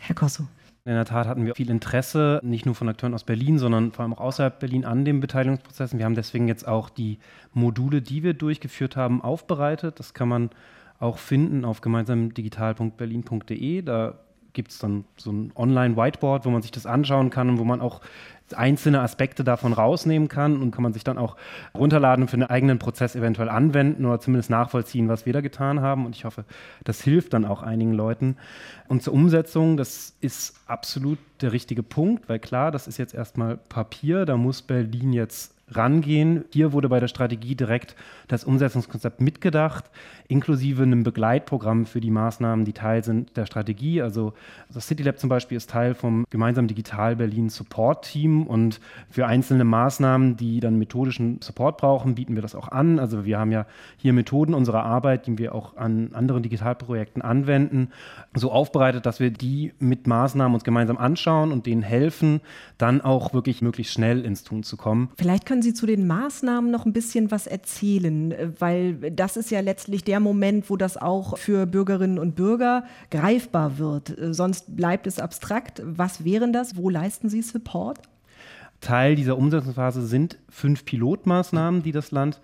[0.00, 0.44] Herr Kosso.
[0.84, 4.02] In der Tat hatten wir viel Interesse, nicht nur von Akteuren aus Berlin, sondern vor
[4.02, 6.00] allem auch außerhalb Berlin an den Beteiligungsprozessen.
[6.00, 7.20] Wir haben deswegen jetzt auch die
[7.52, 10.00] Module, die wir durchgeführt haben, aufbereitet.
[10.00, 10.50] Das kann man
[10.98, 13.82] auch finden auf gemeinsamdigital.berlin.de.
[13.82, 14.18] Da
[14.52, 17.80] gibt es dann so ein Online-Whiteboard, wo man sich das anschauen kann und wo man
[17.80, 18.00] auch
[18.54, 21.36] einzelne Aspekte davon rausnehmen kann und kann man sich dann auch
[21.74, 26.06] runterladen für einen eigenen Prozess eventuell anwenden oder zumindest nachvollziehen, was wir da getan haben.
[26.06, 26.44] Und ich hoffe,
[26.84, 28.36] das hilft dann auch einigen Leuten.
[28.88, 33.56] Und zur Umsetzung, das ist absolut der richtige Punkt, weil klar, das ist jetzt erstmal
[33.56, 36.44] Papier, da muss Berlin jetzt rangehen.
[36.52, 37.96] Hier wurde bei der Strategie direkt
[38.28, 39.90] das Umsetzungskonzept mitgedacht,
[40.28, 44.02] inklusive einem Begleitprogramm für die Maßnahmen, die Teil sind der Strategie.
[44.02, 44.32] Also
[44.72, 48.80] das CityLab zum Beispiel ist Teil vom gemeinsamen Digital Berlin Support Team und
[49.10, 52.98] für einzelne Maßnahmen, die dann methodischen Support brauchen, bieten wir das auch an.
[52.98, 57.88] Also wir haben ja hier Methoden unserer Arbeit, die wir auch an anderen Digitalprojekten anwenden,
[58.34, 62.40] so aufbereitet, dass wir die mit Maßnahmen uns gemeinsam anschauen und denen helfen,
[62.78, 65.10] dann auch wirklich möglichst schnell ins Tun zu kommen.
[65.16, 69.60] Vielleicht können Sie zu den Maßnahmen noch ein bisschen was erzählen, weil das ist ja
[69.60, 74.14] letztlich der Moment, wo das auch für Bürgerinnen und Bürger greifbar wird.
[74.30, 75.82] Sonst bleibt es abstrakt.
[75.84, 76.76] Was wären das?
[76.76, 78.00] Wo leisten Sie Support?
[78.80, 82.40] Teil dieser Umsetzungsphase sind fünf Pilotmaßnahmen, die das Land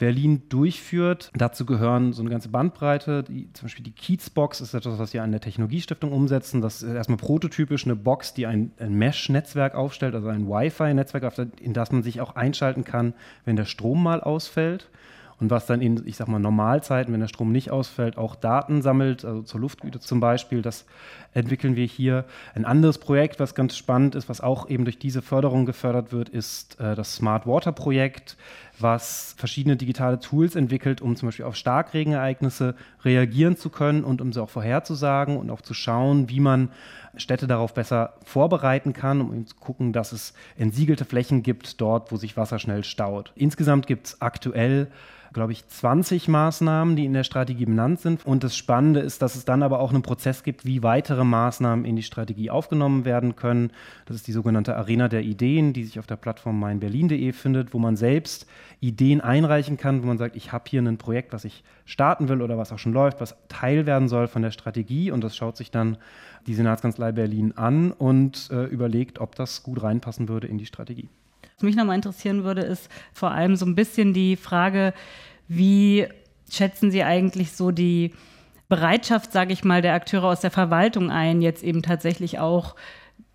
[0.00, 1.30] Berlin durchführt.
[1.34, 3.22] Dazu gehören so eine ganze Bandbreite.
[3.22, 6.62] Die, zum Beispiel die Kiezbox ist etwas, was wir an der Technologiestiftung umsetzen.
[6.62, 11.74] Das ist erstmal prototypisch eine Box, die ein, ein Mesh-Netzwerk aufstellt, also ein Wi-Fi-Netzwerk, in
[11.74, 13.12] das man sich auch einschalten kann,
[13.44, 14.88] wenn der Strom mal ausfällt
[15.40, 18.82] und was dann in, ich sag mal, Normalzeiten, wenn der Strom nicht ausfällt, auch Daten
[18.82, 20.60] sammelt, also zur Luftgüte zum Beispiel.
[20.60, 20.84] Das
[21.32, 22.26] entwickeln wir hier.
[22.54, 26.28] Ein anderes Projekt, was ganz spannend ist, was auch eben durch diese Förderung gefördert wird,
[26.28, 28.36] ist äh, das Smart Water Projekt,
[28.78, 32.74] was verschiedene digitale Tools entwickelt, um zum Beispiel auf Starkregenereignisse
[33.04, 36.70] reagieren zu können und um sie auch vorherzusagen und auch zu schauen, wie man
[37.16, 42.16] Städte darauf besser vorbereiten kann, um zu gucken, dass es entsiegelte Flächen gibt, dort, wo
[42.16, 43.32] sich Wasser schnell staut.
[43.34, 44.88] Insgesamt gibt es aktuell
[45.32, 48.26] glaube ich, 20 Maßnahmen, die in der Strategie benannt sind.
[48.26, 51.84] Und das Spannende ist, dass es dann aber auch einen Prozess gibt, wie weitere Maßnahmen
[51.84, 53.70] in die Strategie aufgenommen werden können.
[54.06, 57.78] Das ist die sogenannte Arena der Ideen, die sich auf der Plattform meinberlin.de findet, wo
[57.78, 58.46] man selbst
[58.80, 62.42] Ideen einreichen kann, wo man sagt, ich habe hier ein Projekt, was ich starten will
[62.42, 65.10] oder was auch schon läuft, was Teil werden soll von der Strategie.
[65.10, 65.96] Und das schaut sich dann
[66.46, 71.08] die Senatskanzlei Berlin an und äh, überlegt, ob das gut reinpassen würde in die Strategie.
[71.60, 74.94] Was mich nochmal interessieren würde, ist vor allem so ein bisschen die Frage,
[75.46, 76.06] wie
[76.50, 78.14] schätzen Sie eigentlich so die
[78.70, 82.76] Bereitschaft, sage ich mal, der Akteure aus der Verwaltung ein, jetzt eben tatsächlich auch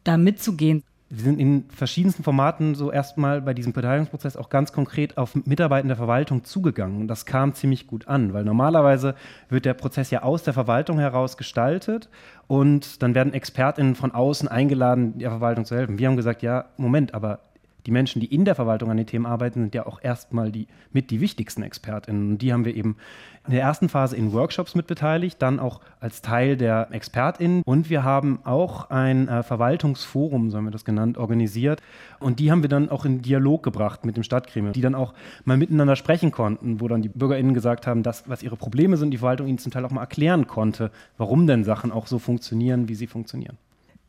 [0.03, 0.81] da mitzugehen?
[1.09, 5.87] wir sind in verschiedensten Formaten so erstmal bei diesem Beteiligungsprozess auch ganz konkret auf Mitarbeiter
[5.87, 6.99] der Verwaltung zugegangen.
[6.99, 9.13] Und das kam ziemlich gut an, weil normalerweise
[9.47, 12.09] wird der Prozess ja aus der Verwaltung heraus gestaltet
[12.47, 15.99] und dann werden ExpertInnen von außen eingeladen, der Verwaltung zu helfen.
[15.99, 17.39] Wir haben gesagt, ja, Moment, aber
[17.85, 20.67] die Menschen, die in der Verwaltung an den Themen arbeiten, sind ja auch erstmal die
[20.91, 22.31] mit die wichtigsten ExpertInnen.
[22.31, 22.97] Und die haben wir eben
[23.45, 27.61] in der ersten Phase in Workshops mitbeteiligt, dann auch als Teil der ExpertInnen.
[27.63, 31.81] Und wir haben auch ein äh, Verwaltungsforum, so haben wir das genannt, organisiert.
[32.19, 35.13] Und die haben wir dann auch in Dialog gebracht mit dem Stadtgremium, die dann auch
[35.43, 39.11] mal miteinander sprechen konnten, wo dann die BürgerInnen gesagt haben, dass, was ihre Probleme sind,
[39.11, 42.87] die Verwaltung ihnen zum Teil auch mal erklären konnte, warum denn Sachen auch so funktionieren,
[42.89, 43.57] wie sie funktionieren.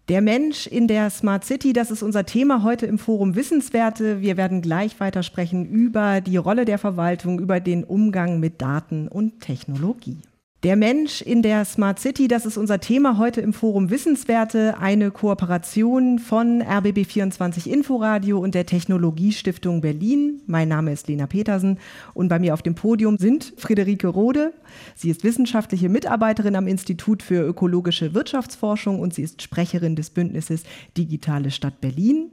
[0.08, 4.20] Der Mensch in der Smart City, das ist unser Thema heute im Forum Wissenswerte.
[4.20, 9.08] Wir werden gleich weiter sprechen über die Rolle der Verwaltung, über den Umgang mit Daten
[9.08, 10.18] und Technologie.
[10.62, 15.10] Der Mensch in der Smart City, das ist unser Thema heute im Forum Wissenswerte, eine
[15.10, 20.40] Kooperation von RBB24 Inforadio und der Technologiestiftung Berlin.
[20.46, 21.78] Mein Name ist Lena Petersen
[22.14, 24.54] und bei mir auf dem Podium sind Friederike Rode.
[24.94, 30.62] Sie ist wissenschaftliche Mitarbeiterin am Institut für ökologische Wirtschaftsforschung und sie ist Sprecherin des Bündnisses
[30.96, 32.30] Digitale Stadt Berlin.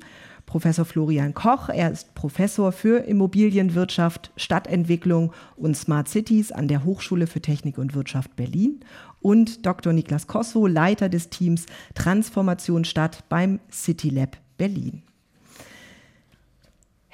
[0.53, 1.69] Professor Florian Koch.
[1.69, 7.95] Er ist Professor für Immobilienwirtschaft, Stadtentwicklung und Smart Cities an der Hochschule für Technik und
[7.95, 8.81] Wirtschaft Berlin
[9.19, 9.93] und Dr.
[9.93, 15.01] Niklas Kosso, Leiter des Teams Transformation Stadt beim City Lab Berlin.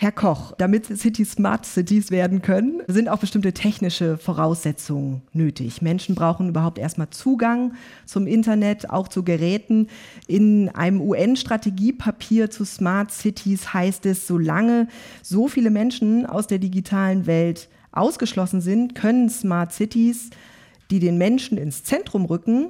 [0.01, 5.81] Herr Koch, damit Cities Smart Cities werden können, sind auch bestimmte technische Voraussetzungen nötig.
[5.81, 7.73] Menschen brauchen überhaupt erstmal Zugang
[8.05, 9.87] zum Internet, auch zu Geräten.
[10.25, 14.87] In einem UN-Strategiepapier zu Smart Cities heißt es, solange
[15.21, 20.29] so viele Menschen aus der digitalen Welt ausgeschlossen sind, können Smart Cities,
[20.91, 22.69] die den Menschen ins Zentrum rücken,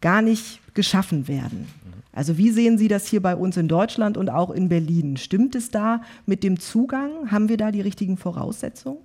[0.00, 1.66] gar nicht geschaffen werden.
[2.12, 5.16] Also wie sehen Sie das hier bei uns in Deutschland und auch in Berlin?
[5.16, 7.30] Stimmt es da mit dem Zugang?
[7.30, 8.98] Haben wir da die richtigen Voraussetzungen?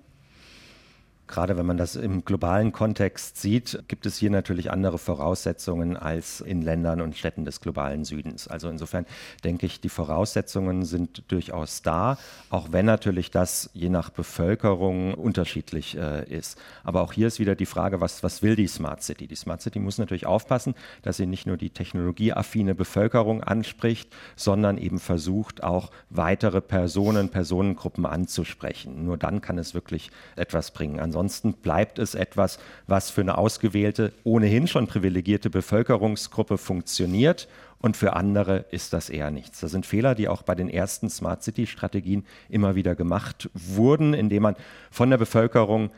[1.28, 6.40] Gerade wenn man das im globalen Kontext sieht, gibt es hier natürlich andere Voraussetzungen als
[6.40, 8.46] in Ländern und Städten des globalen Südens.
[8.46, 9.06] Also insofern
[9.42, 12.16] denke ich, die Voraussetzungen sind durchaus da,
[12.48, 16.58] auch wenn natürlich das je nach Bevölkerung unterschiedlich äh, ist.
[16.84, 19.26] Aber auch hier ist wieder die Frage, was, was will die Smart City?
[19.26, 24.78] Die Smart City muss natürlich aufpassen, dass sie nicht nur die technologieaffine Bevölkerung anspricht, sondern
[24.78, 29.04] eben versucht, auch weitere Personen, Personengruppen anzusprechen.
[29.04, 31.00] Nur dann kann es wirklich etwas bringen.
[31.00, 37.48] Ansonsten Ansonsten bleibt es etwas, was für eine ausgewählte, ohnehin schon privilegierte Bevölkerungsgruppe funktioniert
[37.80, 39.60] und für andere ist das eher nichts.
[39.60, 44.42] Das sind Fehler, die auch bei den ersten Smart City-Strategien immer wieder gemacht wurden, indem
[44.42, 44.56] man
[44.90, 45.90] von der Bevölkerung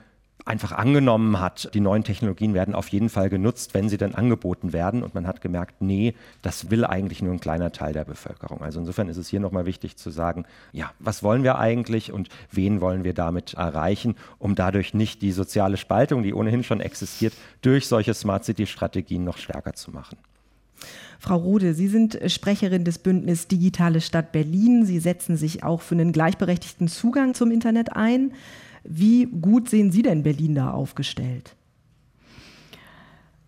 [0.44, 4.72] einfach angenommen hat, die neuen Technologien werden auf jeden Fall genutzt, wenn sie dann angeboten
[4.72, 5.02] werden.
[5.02, 8.62] Und man hat gemerkt, nee, das will eigentlich nur ein kleiner Teil der Bevölkerung.
[8.62, 12.28] Also insofern ist es hier nochmal wichtig zu sagen, ja, was wollen wir eigentlich und
[12.50, 17.34] wen wollen wir damit erreichen, um dadurch nicht die soziale Spaltung, die ohnehin schon existiert,
[17.60, 20.16] durch solche Smart City-Strategien noch stärker zu machen.
[21.18, 24.86] Frau Rode, Sie sind Sprecherin des Bündnis Digitale Stadt Berlin.
[24.86, 28.32] Sie setzen sich auch für einen gleichberechtigten Zugang zum Internet ein.
[28.90, 31.54] Wie gut sehen Sie denn Berlin da aufgestellt?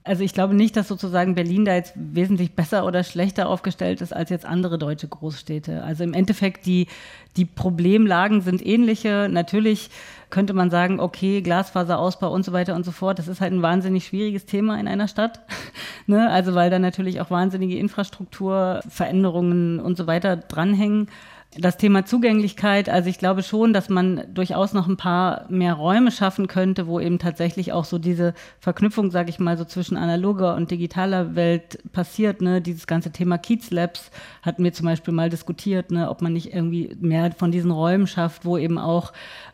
[0.05, 4.15] Also ich glaube nicht, dass sozusagen Berlin da jetzt wesentlich besser oder schlechter aufgestellt ist
[4.15, 5.83] als jetzt andere deutsche Großstädte.
[5.83, 6.89] Also im Endeffekt die,
[7.37, 9.29] die Problemlagen sind ähnliche.
[9.31, 9.91] Natürlich
[10.29, 13.19] könnte man sagen, okay, Glasfaserausbau und so weiter und so fort.
[13.19, 15.41] Das ist halt ein wahnsinnig schwieriges Thema in einer Stadt.
[16.07, 16.31] ne?
[16.31, 21.09] Also weil da natürlich auch wahnsinnige Infrastrukturveränderungen und so weiter dranhängen.
[21.59, 26.13] Das Thema Zugänglichkeit, also ich glaube schon, dass man durchaus noch ein paar mehr Räume
[26.13, 30.55] schaffen könnte, wo eben tatsächlich auch so diese Verknüpfung, sage ich mal, so zwischen analoger
[30.55, 32.41] und digitaler Welt passiert.
[32.41, 32.61] Ne?
[32.61, 36.09] Dieses ganze Thema Kiez Labs hatten wir zum Beispiel mal diskutiert, ne?
[36.09, 39.13] ob man nicht irgendwie mehr von diesen Räumen schafft, wo eben auch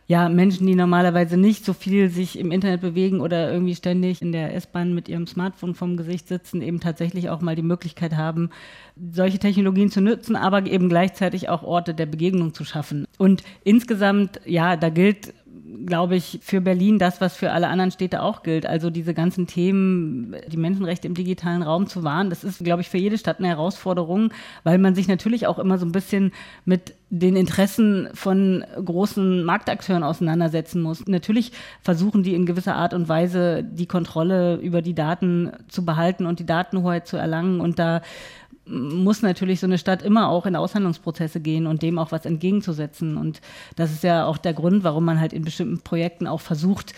[0.09, 4.31] ja, Menschen, die normalerweise nicht so viel sich im Internet bewegen oder irgendwie ständig in
[4.31, 8.51] der S-Bahn mit ihrem Smartphone vom Gesicht sitzen, eben tatsächlich auch mal die Möglichkeit haben,
[9.13, 13.07] solche Technologien zu nutzen, aber eben gleichzeitig auch Orte der Begegnung zu schaffen.
[13.19, 15.35] Und insgesamt, ja, da gilt
[15.87, 18.67] glaube ich, für Berlin das, was für alle anderen Städte auch gilt.
[18.67, 22.91] Also diese ganzen Themen, die Menschenrechte im digitalen Raum zu wahren, das ist, glaube ich,
[22.91, 24.31] für jede Stadt eine Herausforderung,
[24.65, 26.33] weil man sich natürlich auch immer so ein bisschen
[26.65, 31.07] mit den Interessen von großen Marktakteuren auseinandersetzen muss.
[31.07, 36.27] Natürlich versuchen die in gewisser Art und Weise die Kontrolle über die Daten zu behalten
[36.27, 37.61] und die Datenhoheit zu erlangen.
[37.61, 38.03] Und da
[38.67, 43.17] muss natürlich so eine Stadt immer auch in Aushandlungsprozesse gehen und dem auch was entgegenzusetzen.
[43.17, 43.41] Und
[43.77, 46.93] das ist ja auch der Grund, warum man halt in bestimmten Projekten auch versucht,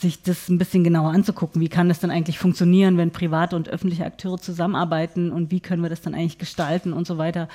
[0.00, 1.60] sich das ein bisschen genauer anzugucken.
[1.60, 5.82] Wie kann das denn eigentlich funktionieren, wenn private und öffentliche Akteure zusammenarbeiten und wie können
[5.82, 7.48] wir das dann eigentlich gestalten und so weiter.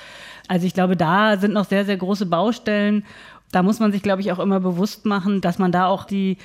[0.47, 3.03] Also ich glaube, da sind noch sehr, sehr große Baustellen.
[3.51, 6.37] Da muss man sich, glaube ich, auch immer bewusst machen, dass man da auch die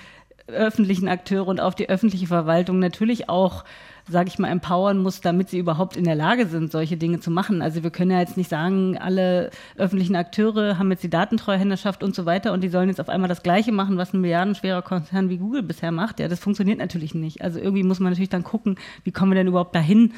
[0.46, 3.64] öffentlichen Akteure und auf die öffentliche Verwaltung natürlich auch
[4.11, 7.31] sage ich mal, empowern muss, damit sie überhaupt in der Lage sind, solche Dinge zu
[7.31, 7.62] machen.
[7.62, 12.14] Also wir können ja jetzt nicht sagen, alle öffentlichen Akteure haben jetzt die Datentreuhänderschaft und
[12.14, 15.31] so weiter und die sollen jetzt auf einmal das Gleiche machen, was ein milliardenschwerer Konzern
[15.31, 16.20] wie Google bisher macht.
[16.20, 17.42] Ja, das funktioniert natürlich nicht.
[17.42, 20.12] Also irgendwie muss man natürlich dann gucken, wie kommen wir denn überhaupt dahin,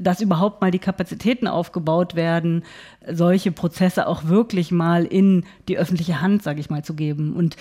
[0.00, 2.64] dass überhaupt mal die Kapazitäten aufgebaut werden,
[3.10, 7.34] solche Prozesse auch wirklich mal in die öffentliche Hand, sage ich mal, zu geben.
[7.34, 7.56] Und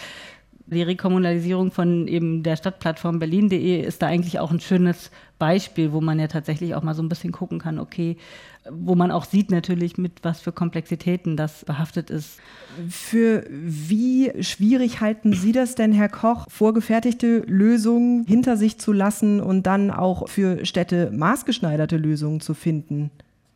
[0.72, 6.02] die Rekommunalisierung von eben der Stadtplattform berlin.de ist da eigentlich auch ein schönes Beispiel, wo
[6.02, 8.18] man ja tatsächlich auch mal so ein bisschen gucken kann, okay,
[8.70, 12.40] wo man auch sieht natürlich, mit was für Komplexitäten das behaftet ist.
[12.88, 19.42] Für wie schwierig halten Sie das denn, Herr Koch, vorgefertigte Lösungen hinter sich zu lassen
[19.42, 23.12] und dann auch für Städte maßgeschneiderte Lösungen zu finden?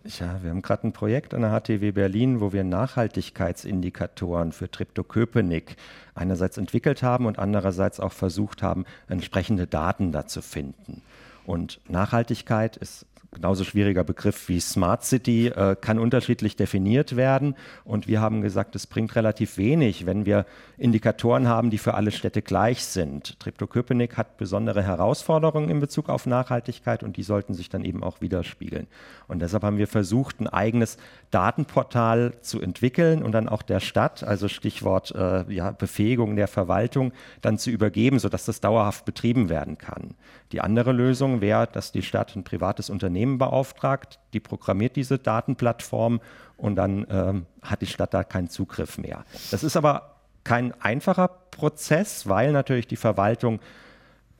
[0.08, 5.78] Ja, wir haben gerade ein Projekt an der HTW Berlin, wo wir Nachhaltigkeitsindikatoren für Triptoköpenick
[6.14, 11.02] einerseits entwickelt haben und andererseits auch versucht haben, entsprechende Daten da zu finden.
[11.48, 17.56] Und Nachhaltigkeit ist genauso schwieriger Begriff wie Smart City, äh, kann unterschiedlich definiert werden.
[17.84, 20.46] Und wir haben gesagt, es bringt relativ wenig, wenn wir
[20.78, 23.40] Indikatoren haben, die für alle Städte gleich sind.
[23.40, 28.22] Treptow-Köpenick hat besondere Herausforderungen in Bezug auf Nachhaltigkeit und die sollten sich dann eben auch
[28.22, 28.88] widerspiegeln.
[29.28, 30.98] Und deshalb haben wir versucht, ein eigenes
[31.36, 37.12] Datenportal zu entwickeln und dann auch der Stadt, also Stichwort äh, ja, Befähigung der Verwaltung,
[37.42, 40.16] dann zu übergeben, sodass das dauerhaft betrieben werden kann.
[40.54, 46.22] Die andere Lösung wäre, dass die Stadt ein privates Unternehmen beauftragt, die programmiert diese Datenplattform
[46.56, 49.26] und dann ähm, hat die Stadt da keinen Zugriff mehr.
[49.52, 53.60] Das ist aber kein einfacher Prozess, weil natürlich die Verwaltung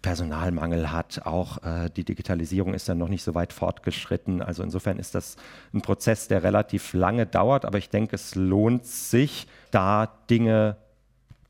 [0.06, 1.26] Personalmangel hat.
[1.26, 4.40] Auch äh, die Digitalisierung ist dann noch nicht so weit fortgeschritten.
[4.40, 5.36] Also insofern ist das
[5.74, 7.66] ein Prozess, der relativ lange dauert.
[7.66, 10.78] Aber ich denke, es lohnt sich, da Dinge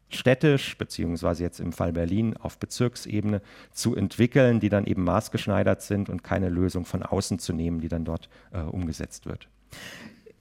[0.07, 3.41] städtisch, beziehungsweise jetzt im Fall Berlin auf Bezirksebene
[3.73, 7.89] zu entwickeln, die dann eben maßgeschneidert sind und keine Lösung von außen zu nehmen, die
[7.89, 9.49] dann dort äh, umgesetzt wird.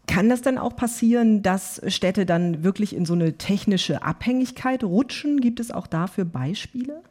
[0.07, 5.41] Kann das dann auch passieren, dass Städte dann wirklich in so eine technische Abhängigkeit rutschen?
[5.41, 7.03] Gibt es auch dafür Beispiele?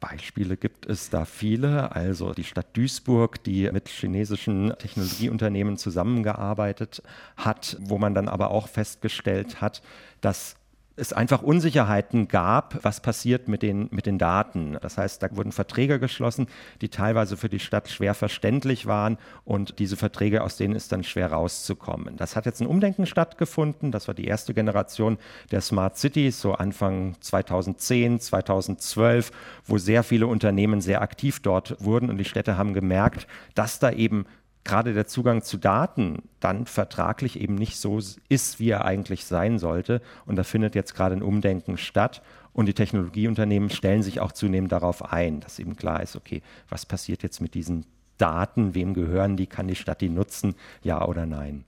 [0.00, 1.92] Beispiele gibt es da viele.
[1.94, 7.02] Also die Stadt Duisburg, die mit chinesischen Technologieunternehmen zusammengearbeitet
[7.36, 9.82] hat, wo man dann aber auch festgestellt hat,
[10.20, 10.56] dass
[10.96, 14.76] es einfach Unsicherheiten gab, was passiert mit den, mit den Daten.
[14.80, 16.46] Das heißt, da wurden Verträge geschlossen,
[16.80, 21.04] die teilweise für die Stadt schwer verständlich waren und diese Verträge, aus denen ist dann
[21.04, 22.16] schwer rauszukommen.
[22.16, 23.92] Das hat jetzt ein Umdenken stattgefunden.
[23.92, 25.18] Das war die erste Generation
[25.50, 29.30] der Smart Cities, so Anfang 2010, 2012,
[29.64, 33.90] wo sehr viele Unternehmen sehr aktiv dort wurden und die Städte haben gemerkt, dass da
[33.90, 34.26] eben
[34.64, 39.58] gerade der Zugang zu Daten dann vertraglich eben nicht so ist, wie er eigentlich sein
[39.58, 40.00] sollte.
[40.26, 42.22] Und da findet jetzt gerade ein Umdenken statt.
[42.52, 46.84] Und die Technologieunternehmen stellen sich auch zunehmend darauf ein, dass eben klar ist, okay, was
[46.84, 47.86] passiert jetzt mit diesen
[48.18, 51.64] Daten, wem gehören die, kann die Stadt die nutzen, ja oder nein.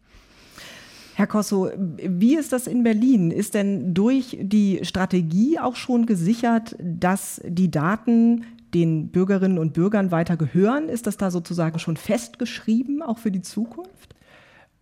[1.15, 3.31] Herr Kosso, wie ist das in Berlin?
[3.31, 10.11] Ist denn durch die Strategie auch schon gesichert, dass die Daten den Bürgerinnen und Bürgern
[10.11, 10.89] weiter gehören?
[10.89, 14.15] Ist das da sozusagen schon festgeschrieben, auch für die Zukunft?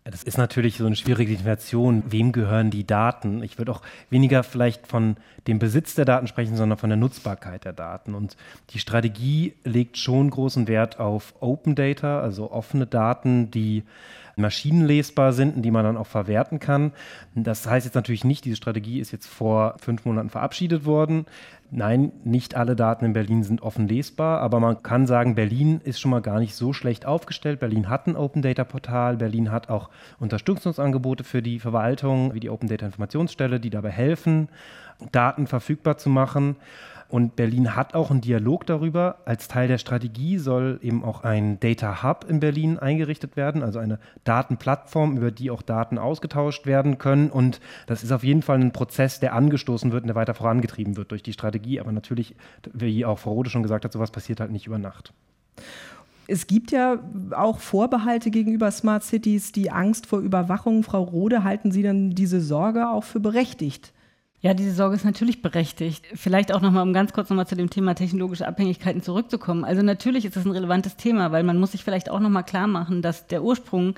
[0.04, 2.02] Das ist natürlich so eine schwierige Definition.
[2.06, 3.42] Wem gehören die Daten?
[3.42, 7.64] Ich würde auch weniger vielleicht von dem Besitz der Daten sprechen, sondern von der Nutzbarkeit
[7.64, 8.14] der Daten.
[8.14, 8.36] Und
[8.70, 13.84] die Strategie legt schon großen Wert auf Open Data, also offene Daten, die
[14.36, 16.92] maschinenlesbar sind und die man dann auch verwerten kann.
[17.34, 21.26] Das heißt jetzt natürlich nicht, diese Strategie ist jetzt vor fünf Monaten verabschiedet worden.
[21.72, 26.00] Nein, nicht alle Daten in Berlin sind offen lesbar, aber man kann sagen, Berlin ist
[26.00, 27.60] schon mal gar nicht so schlecht aufgestellt.
[27.60, 32.50] Berlin hat ein Open Data Portal, Berlin hat auch Unterstützungsangebote für die Verwaltung, wie die
[32.50, 34.48] Open Data Informationsstelle, die dabei helfen,
[35.12, 36.56] Daten verfügbar zu machen.
[37.10, 39.18] Und Berlin hat auch einen Dialog darüber.
[39.24, 43.80] Als Teil der Strategie soll eben auch ein Data Hub in Berlin eingerichtet werden, also
[43.80, 47.28] eine Datenplattform, über die auch Daten ausgetauscht werden können.
[47.28, 50.96] Und das ist auf jeden Fall ein Prozess, der angestoßen wird und der weiter vorangetrieben
[50.96, 51.80] wird durch die Strategie.
[51.80, 52.36] Aber natürlich,
[52.72, 55.12] wie auch Frau Rode schon gesagt hat, sowas passiert halt nicht über Nacht.
[56.28, 57.00] Es gibt ja
[57.32, 60.84] auch Vorbehalte gegenüber Smart Cities, die Angst vor Überwachung.
[60.84, 63.92] Frau Rode, halten Sie dann diese Sorge auch für berechtigt?
[64.42, 66.04] Ja, diese Sorge ist natürlich berechtigt.
[66.14, 69.64] Vielleicht auch nochmal, um ganz kurz nochmal zu dem Thema technologische Abhängigkeiten zurückzukommen.
[69.64, 72.66] Also natürlich ist das ein relevantes Thema, weil man muss sich vielleicht auch nochmal klar
[72.66, 73.94] machen, dass der Ursprung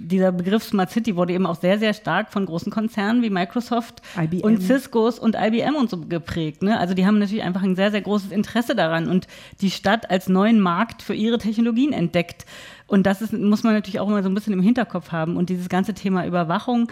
[0.00, 4.00] dieser Begriff Smart City wurde eben auch sehr, sehr stark von großen Konzernen wie Microsoft
[4.16, 4.40] IBM.
[4.40, 6.62] und Ciscos und IBM und so geprägt.
[6.62, 6.78] Ne?
[6.78, 9.26] Also die haben natürlich einfach ein sehr, sehr großes Interesse daran und
[9.60, 12.46] die Stadt als neuen Markt für ihre Technologien entdeckt.
[12.86, 15.36] Und das ist, muss man natürlich auch immer so ein bisschen im Hinterkopf haben.
[15.36, 16.90] Und dieses ganze Thema Überwachung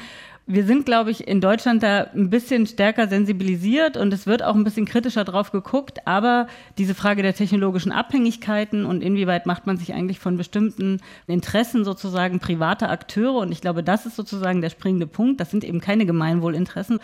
[0.50, 4.54] wir sind, glaube ich, in Deutschland da ein bisschen stärker sensibilisiert und es wird auch
[4.54, 6.06] ein bisschen kritischer drauf geguckt.
[6.06, 6.46] Aber
[6.78, 12.40] diese Frage der technologischen Abhängigkeiten und inwieweit macht man sich eigentlich von bestimmten Interessen sozusagen
[12.40, 15.38] privater Akteure und ich glaube, das ist sozusagen der springende Punkt.
[15.38, 16.98] Das sind eben keine Gemeinwohlinteressen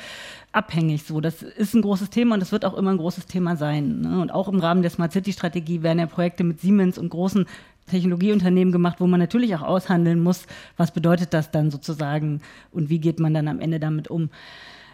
[0.55, 1.21] abhängig so.
[1.21, 4.01] Das ist ein großes Thema und das wird auch immer ein großes Thema sein.
[4.01, 4.21] Ne?
[4.21, 7.47] Und auch im Rahmen der Smart City Strategie werden ja Projekte mit Siemens und großen
[7.87, 12.99] Technologieunternehmen gemacht, wo man natürlich auch aushandeln muss, was bedeutet das dann sozusagen und wie
[12.99, 14.31] geht man dann am Ende damit um.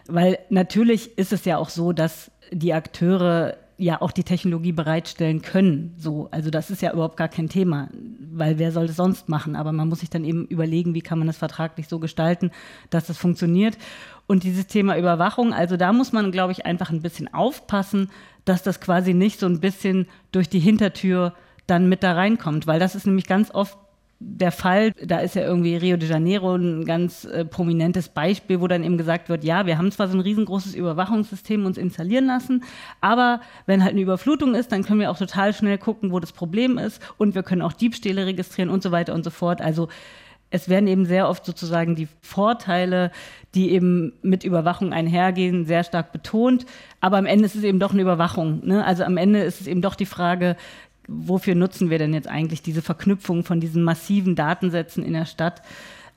[0.06, 5.40] Weil natürlich ist es ja auch so, dass die Akteure ja auch die Technologie bereitstellen
[5.40, 5.94] können.
[5.96, 7.88] So, also das ist ja überhaupt gar kein Thema,
[8.30, 9.56] weil wer soll das sonst machen?
[9.56, 12.50] Aber man muss sich dann eben überlegen, wie kann man das vertraglich so gestalten,
[12.90, 13.78] dass das funktioniert.
[14.26, 18.10] Und dieses Thema Überwachung, also da muss man, glaube ich, einfach ein bisschen aufpassen,
[18.44, 21.32] dass das quasi nicht so ein bisschen durch die Hintertür
[21.70, 23.78] dann mit da reinkommt, weil das ist nämlich ganz oft
[24.22, 28.68] der Fall, da ist ja irgendwie Rio de Janeiro ein ganz äh, prominentes Beispiel, wo
[28.68, 32.62] dann eben gesagt wird, ja, wir haben zwar so ein riesengroßes Überwachungssystem uns installieren lassen,
[33.00, 36.32] aber wenn halt eine Überflutung ist, dann können wir auch total schnell gucken, wo das
[36.32, 39.62] Problem ist und wir können auch Diebstähle registrieren und so weiter und so fort.
[39.62, 39.88] Also
[40.50, 43.12] es werden eben sehr oft sozusagen die Vorteile,
[43.54, 46.66] die eben mit Überwachung einhergehen, sehr stark betont.
[47.00, 48.60] Aber am Ende ist es eben doch eine Überwachung.
[48.66, 48.84] Ne?
[48.84, 50.56] Also am Ende ist es eben doch die Frage,
[51.10, 55.62] wofür nutzen wir denn jetzt eigentlich diese Verknüpfung von diesen massiven Datensätzen in der Stadt?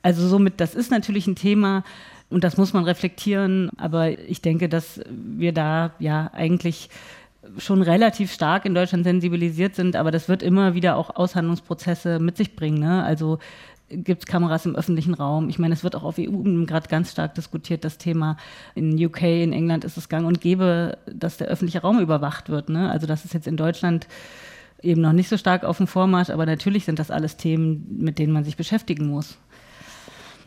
[0.04, 1.84] Also somit, das ist natürlich ein Thema
[2.30, 6.90] und das muss man reflektieren, aber ich denke, dass wir da ja eigentlich
[7.58, 12.38] schon relativ stark in Deutschland sensibilisiert sind, aber das wird immer wieder auch Aushandlungsprozesse mit
[12.38, 12.80] sich bringen.
[12.80, 13.04] Ne?
[13.04, 13.40] Also
[13.90, 15.50] gibt es Kameras im öffentlichen Raum.
[15.50, 18.38] Ich meine, es wird auch auf EU gerade ganz stark diskutiert, das Thema.
[18.76, 22.70] In UK, in England ist es gang und gäbe, dass der öffentliche Raum überwacht wird.
[22.70, 22.90] Ne?
[22.90, 24.08] Also das ist jetzt in Deutschland
[24.84, 28.20] eben noch nicht so stark auf dem Vormarsch, aber natürlich sind das alles Themen, mit
[28.20, 29.38] denen man sich beschäftigen muss.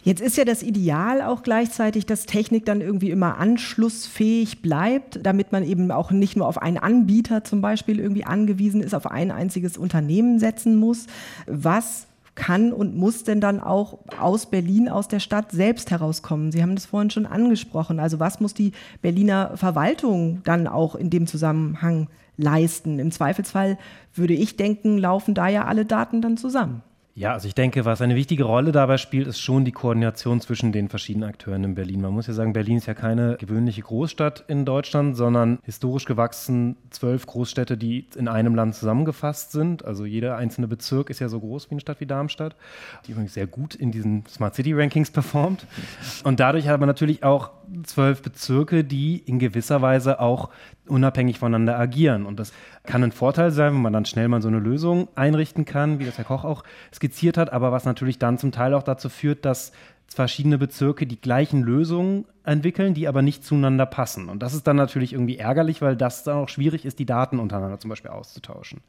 [0.07, 5.51] Jetzt ist ja das Ideal auch gleichzeitig, dass Technik dann irgendwie immer anschlussfähig bleibt, damit
[5.51, 9.33] man eben auch nicht nur auf einen Anbieter zum Beispiel irgendwie angewiesen ist, auf ein
[9.33, 11.07] einziges Unternehmen setzen muss.
[11.49, 12.07] Was
[12.37, 16.53] kann und muss denn dann auch aus Berlin, aus der Stadt selbst herauskommen?
[16.53, 17.99] Sie haben das vorhin schon angesprochen.
[17.99, 18.71] Also was muss die
[19.03, 22.07] Berliner Verwaltung dann auch in dem Zusammenhang
[22.37, 22.99] leisten.
[22.99, 23.79] Im Zweifelsfall
[24.15, 26.83] würde ich denken, laufen da ja alle Daten dann zusammen.
[27.19, 30.71] Ja, also ich denke, was eine wichtige Rolle dabei spielt, ist schon die Koordination zwischen
[30.71, 32.03] den verschiedenen Akteuren in Berlin.
[32.03, 36.77] Man muss ja sagen, Berlin ist ja keine gewöhnliche Großstadt in Deutschland, sondern historisch gewachsen
[36.91, 39.83] zwölf Großstädte, die in einem Land zusammengefasst sind.
[39.83, 42.55] Also jeder einzelne Bezirk ist ja so groß wie eine Stadt wie Darmstadt,
[43.07, 45.67] die übrigens sehr gut in diesen Smart City Rankings performt.
[46.23, 47.51] Und dadurch hat man natürlich auch
[47.85, 50.51] zwölf Bezirke, die in gewisser Weise auch
[50.87, 52.27] unabhängig voneinander agieren.
[52.27, 52.53] Und das
[52.85, 56.05] kann ein Vorteil sein, wenn man dann schnell mal so eine Lösung einrichten kann, wie
[56.05, 56.65] das Herr Koch auch
[56.95, 59.73] skizziert hat, aber was natürlich dann zum Teil auch dazu führt, dass
[60.09, 64.29] verschiedene Bezirke die gleichen Lösungen entwickeln, die aber nicht zueinander passen.
[64.29, 67.41] Und das ist dann natürlich irgendwie ärgerlich, weil das dann auch schwierig ist, die Daten
[67.41, 68.81] untereinander zum Beispiel auszutauschen.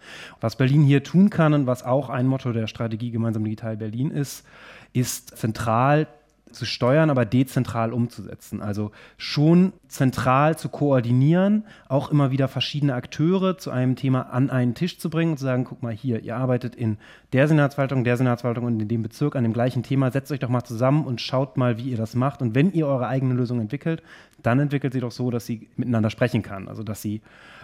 [0.41, 4.11] Was Berlin hier tun kann und was auch ein Motto der Strategie Gemeinsam Digital Berlin
[4.11, 4.45] ist,
[4.93, 6.07] ist zentral
[6.51, 8.61] zu steuern, aber dezentral umzusetzen.
[8.61, 14.73] Also schon zentral zu koordinieren, auch immer wieder verschiedene Akteure zu einem Thema an einen
[14.73, 16.97] Tisch zu bringen und zu sagen, guck mal hier, ihr arbeitet in
[17.33, 20.49] der Senatsverwaltung, der Senatsverwaltung und in dem Bezirk an dem gleichen Thema, setzt euch doch
[20.49, 22.41] mal zusammen und schaut mal, wie ihr das macht.
[22.41, 24.03] Und wenn ihr eure eigene Lösung entwickelt,
[24.41, 27.21] dann entwickelt sie doch so, dass sie miteinander sprechen kann, also dass sie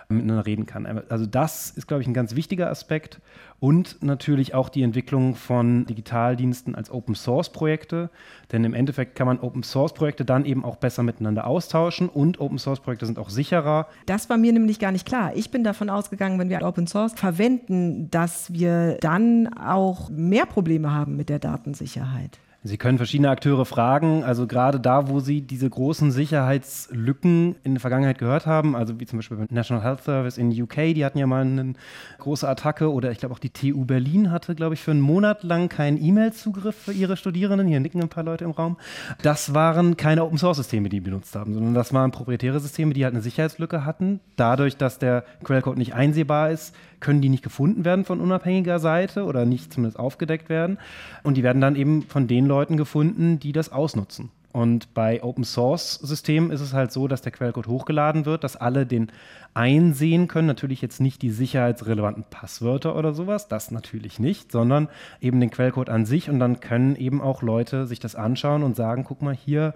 [0.10, 0.86] miteinander reden kann.
[1.10, 3.22] Also das ist, glaube ich, ein ganz wichtiger Aspekt
[3.60, 8.10] und natürlich auch die Entwicklung von Digitaldiensten als Open-Source-Projekte,
[8.52, 13.20] denn im Endeffekt kann man Open-Source-Projekte dann eben auch besser miteinander austauschen und Open-Source-Projekte sind
[13.20, 13.88] auch sicherer.
[14.06, 15.32] Das war mir nämlich gar nicht klar.
[15.36, 21.16] Ich bin davon ausgegangen, wenn wir Open-Source verwenden, dass wir dann auch mehr Probleme haben
[21.16, 22.40] mit der Datensicherheit.
[22.66, 27.82] Sie können verschiedene Akteure fragen, also gerade da, wo Sie diese großen Sicherheitslücken in der
[27.82, 31.18] Vergangenheit gehört haben, also wie zum Beispiel beim National Health Service in UK, die hatten
[31.18, 31.74] ja mal eine
[32.20, 35.44] große Attacke oder ich glaube auch die TU Berlin hatte, glaube ich, für einen Monat
[35.44, 37.68] lang keinen E-Mail-Zugriff für ihre Studierenden.
[37.68, 38.78] Hier nicken ein paar Leute im Raum.
[39.22, 43.24] Das waren keine Open-Source-Systeme, die benutzt haben, sondern das waren proprietäre Systeme, die halt eine
[43.24, 44.22] Sicherheitslücke hatten.
[44.38, 49.26] Dadurch, dass der Quellcode nicht einsehbar ist, können die nicht gefunden werden von unabhängiger Seite
[49.26, 50.80] oder nicht zumindest aufgedeckt werden.
[51.22, 54.32] Und die werden dann eben von den Leuten gefunden, die das ausnutzen.
[54.54, 58.56] Und bei Open Source Systemen ist es halt so, dass der Quellcode hochgeladen wird, dass
[58.56, 59.12] alle den
[59.56, 60.48] einsehen können.
[60.48, 64.90] Natürlich jetzt nicht die sicherheitsrelevanten Passwörter oder sowas, das natürlich nicht, sondern
[65.22, 66.30] eben den Quellcode an sich.
[66.30, 69.74] Und dann können eben auch Leute sich das anschauen und sagen, guck mal hier,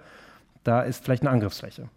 [0.64, 1.90] da ist vielleicht eine Angriffsfläche.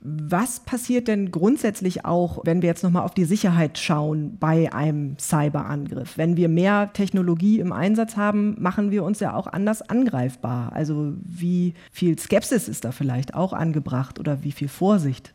[0.00, 5.18] Was passiert denn grundsätzlich auch, wenn wir jetzt nochmal auf die Sicherheit schauen bei einem
[5.18, 6.16] Cyberangriff?
[6.16, 10.72] Wenn wir mehr Technologie im Einsatz haben, machen wir uns ja auch anders angreifbar.
[10.72, 15.34] Also wie viel Skepsis ist da vielleicht auch angebracht oder wie viel Vorsicht?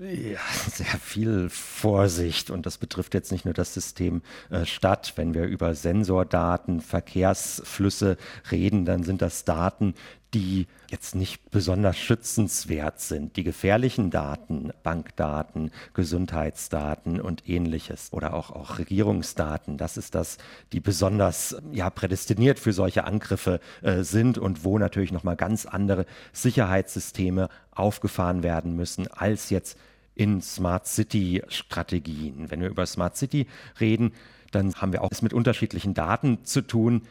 [0.00, 0.38] Ja,
[0.70, 5.14] sehr viel Vorsicht und das betrifft jetzt nicht nur das System äh, Stadt.
[5.16, 8.16] Wenn wir über Sensordaten, Verkehrsflüsse
[8.50, 9.94] reden, dann sind das Daten,
[10.34, 13.36] die jetzt nicht besonders schützenswert sind.
[13.36, 20.38] Die gefährlichen Daten, Bankdaten, Gesundheitsdaten und ähnliches oder auch, auch Regierungsdaten, das ist das,
[20.72, 26.04] die besonders ja, prädestiniert für solche Angriffe äh, sind und wo natürlich nochmal ganz andere
[26.32, 29.78] Sicherheitssysteme aufgefahren werden müssen als jetzt
[30.14, 32.50] in Smart City Strategien.
[32.50, 33.46] Wenn wir über Smart City
[33.80, 34.12] reden,
[34.50, 37.02] dann haben wir auch es mit unterschiedlichen Daten zu tun,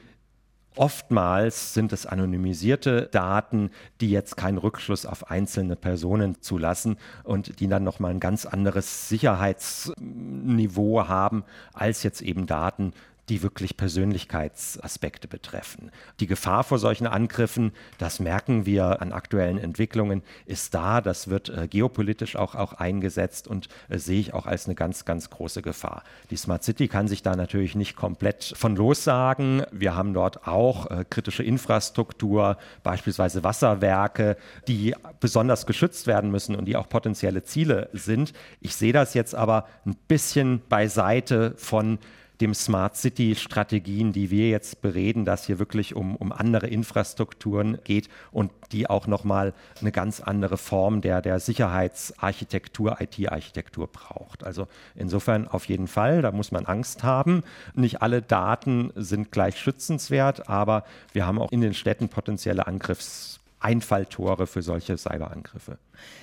[0.77, 7.67] Oftmals sind es anonymisierte Daten, die jetzt keinen Rückschluss auf einzelne Personen zulassen und die
[7.67, 12.93] dann nochmal ein ganz anderes Sicherheitsniveau haben als jetzt eben Daten,
[13.29, 15.91] die wirklich Persönlichkeitsaspekte betreffen.
[16.19, 21.01] Die Gefahr vor solchen Angriffen, das merken wir an aktuellen Entwicklungen, ist da.
[21.01, 25.05] Das wird äh, geopolitisch auch, auch eingesetzt und äh, sehe ich auch als eine ganz,
[25.05, 26.03] ganz große Gefahr.
[26.29, 29.63] Die Smart City kann sich da natürlich nicht komplett von lossagen.
[29.71, 36.65] Wir haben dort auch äh, kritische Infrastruktur, beispielsweise Wasserwerke, die besonders geschützt werden müssen und
[36.65, 38.33] die auch potenzielle Ziele sind.
[38.61, 41.99] Ich sehe das jetzt aber ein bisschen beiseite von
[42.41, 47.79] dem Smart City Strategien, die wir jetzt bereden, dass hier wirklich um, um andere Infrastrukturen
[47.83, 54.43] geht und die auch nochmal eine ganz andere Form der, der Sicherheitsarchitektur, IT-Architektur braucht.
[54.43, 57.43] Also insofern auf jeden Fall, da muss man Angst haben.
[57.73, 60.83] Nicht alle Daten sind gleich schützenswert, aber
[61.13, 65.77] wir haben auch in den Städten potenzielle Angriffs Einfalltore für solche Cyberangriffe.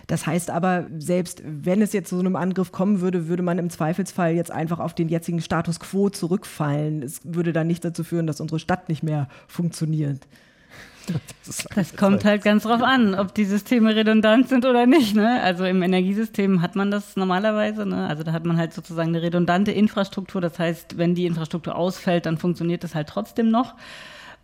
[0.07, 3.59] Das heißt aber, selbst wenn es jetzt zu so einem Angriff kommen würde, würde man
[3.59, 7.03] im Zweifelsfall jetzt einfach auf den jetzigen Status quo zurückfallen.
[7.03, 10.27] Es würde dann nicht dazu führen, dass unsere Stadt nicht mehr funktioniert.
[11.47, 15.15] Das, das kommt halt ganz drauf an, ob die Systeme redundant sind oder nicht.
[15.15, 15.43] Ne?
[15.43, 17.85] Also im Energiesystem hat man das normalerweise.
[17.85, 18.07] Ne?
[18.07, 20.41] Also da hat man halt sozusagen eine redundante Infrastruktur.
[20.41, 23.75] Das heißt, wenn die Infrastruktur ausfällt, dann funktioniert das halt trotzdem noch.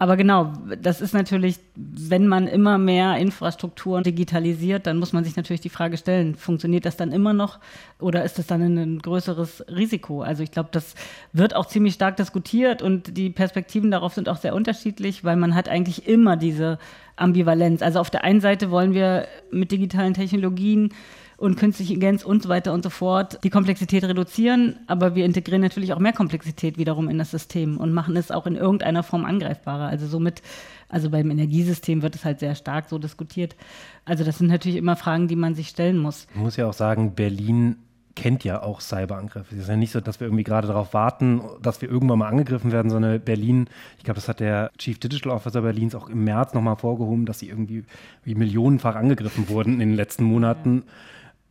[0.01, 5.37] Aber genau, das ist natürlich, wenn man immer mehr Infrastrukturen digitalisiert, dann muss man sich
[5.37, 7.59] natürlich die Frage stellen, funktioniert das dann immer noch
[7.99, 10.23] oder ist das dann ein größeres Risiko?
[10.23, 10.95] Also ich glaube, das
[11.35, 15.55] wird auch ziemlich stark diskutiert und die Perspektiven darauf sind auch sehr unterschiedlich, weil man
[15.55, 16.79] hat eigentlich immer diese
[17.17, 17.83] Ambivalenz.
[17.83, 20.95] Also auf der einen Seite wollen wir mit digitalen Technologien
[21.41, 25.63] und künstliche Intelligenz und so weiter und so fort die Komplexität reduzieren, aber wir integrieren
[25.63, 29.25] natürlich auch mehr Komplexität wiederum in das System und machen es auch in irgendeiner Form
[29.25, 29.89] angreifbarer.
[29.89, 30.43] Also somit,
[30.89, 33.57] also beim Energiesystem wird es halt sehr stark so diskutiert.
[34.05, 36.27] Also das sind natürlich immer Fragen, die man sich stellen muss.
[36.35, 37.77] Man muss ja auch sagen, Berlin
[38.17, 39.55] kennt ja auch Cyberangriffe.
[39.55, 42.29] Es ist ja nicht so, dass wir irgendwie gerade darauf warten, dass wir irgendwann mal
[42.29, 43.67] angegriffen werden, sondern Berlin,
[43.97, 47.39] ich glaube, das hat der Chief Digital Officer Berlins auch im März nochmal vorgehoben, dass
[47.39, 47.85] sie irgendwie
[48.25, 50.83] wie millionenfach angegriffen wurden in den letzten Monaten.
[50.87, 50.93] Ja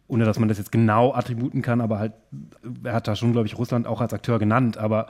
[0.10, 2.14] ohne dass man das jetzt genau attributen kann, aber halt,
[2.84, 5.07] er hat da schon, glaube ich, Russland auch als Akteur genannt, aber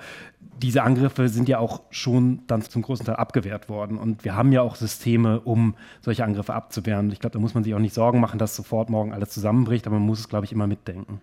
[0.62, 4.52] diese Angriffe sind ja auch schon dann zum großen Teil abgewehrt worden und wir haben
[4.52, 7.12] ja auch Systeme, um solche Angriffe abzuwehren.
[7.12, 9.88] Ich glaube, da muss man sich auch nicht Sorgen machen, dass sofort morgen alles zusammenbricht,
[9.88, 11.22] aber man muss es, glaube ich, immer mitdenken.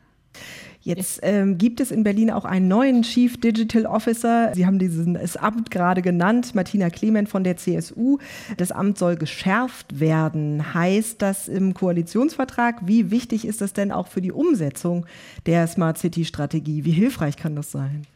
[0.86, 4.52] Jetzt ähm, gibt es in Berlin auch einen neuen Chief Digital Officer.
[4.54, 8.18] Sie haben dieses Amt gerade genannt, Martina Clement von der CSU.
[8.56, 10.74] Das Amt soll geschärft werden.
[10.74, 12.86] Heißt das im Koalitionsvertrag?
[12.86, 15.06] Wie wichtig ist das denn auch für die Umsetzung
[15.46, 16.84] der Smart City Strategie?
[16.84, 18.06] Wie hilfreich kann das sein?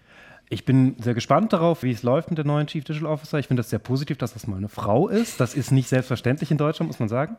[0.52, 3.38] Ich bin sehr gespannt darauf, wie es läuft mit der neuen Chief Digital Officer.
[3.38, 5.38] Ich finde das sehr positiv, dass das mal eine Frau ist.
[5.38, 7.36] Das ist nicht selbstverständlich in Deutschland, muss man sagen.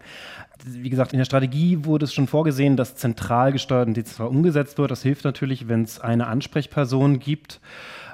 [0.64, 4.78] Wie gesagt, in der Strategie wurde es schon vorgesehen, dass zentral gesteuert und dezentral umgesetzt
[4.78, 4.91] wird.
[4.91, 7.59] Das hilft natürlich, wenn es eine Ansprechperson gibt.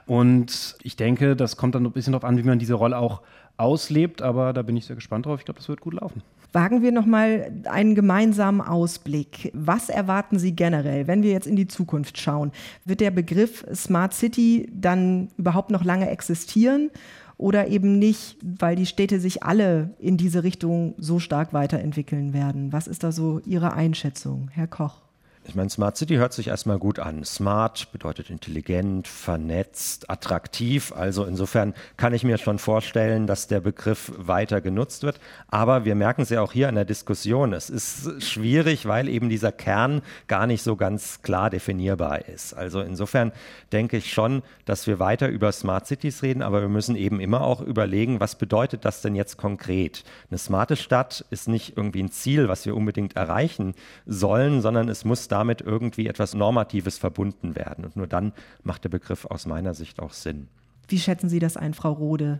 [0.07, 3.21] Und ich denke, das kommt dann ein bisschen darauf an, wie man diese Rolle auch
[3.55, 4.23] auslebt.
[4.23, 5.41] Aber da bin ich sehr gespannt drauf.
[5.41, 6.23] Ich glaube, das wird gut laufen.
[6.57, 9.51] Wagen wir noch mal einen gemeinsamen Ausblick.
[9.53, 12.51] Was erwarten Sie generell, wenn wir jetzt in die Zukunft schauen?
[12.83, 16.89] Wird der Begriff Smart City dann überhaupt noch lange existieren?
[17.37, 22.73] Oder eben nicht, weil die Städte sich alle in diese Richtung so stark weiterentwickeln werden?
[22.73, 25.06] Was ist da so Ihre Einschätzung, Herr Koch?
[25.47, 27.23] Ich meine, Smart City hört sich erstmal gut an.
[27.23, 30.91] Smart bedeutet intelligent, vernetzt, attraktiv.
[30.91, 35.21] Also insofern kann ich mir schon vorstellen, dass der Begriff weiter genutzt wird.
[35.47, 37.53] Aber wir merken es ja auch hier in der Diskussion.
[37.53, 42.53] Es ist schwierig, weil eben dieser Kern gar nicht so ganz klar definierbar ist.
[42.53, 43.31] Also insofern
[43.71, 47.39] denke ich schon, dass wir weiter über Smart Cities reden, aber wir müssen eben immer
[47.39, 50.03] auch überlegen, was bedeutet das denn jetzt konkret?
[50.29, 53.75] Eine smarte Stadt ist nicht irgendwie ein Ziel, was wir unbedingt erreichen
[54.05, 57.85] sollen, sondern es muss da damit irgendwie etwas Normatives verbunden werden.
[57.85, 58.33] Und nur dann
[58.63, 60.47] macht der Begriff aus meiner Sicht auch Sinn.
[60.87, 62.39] Wie schätzen Sie das ein, Frau Rode?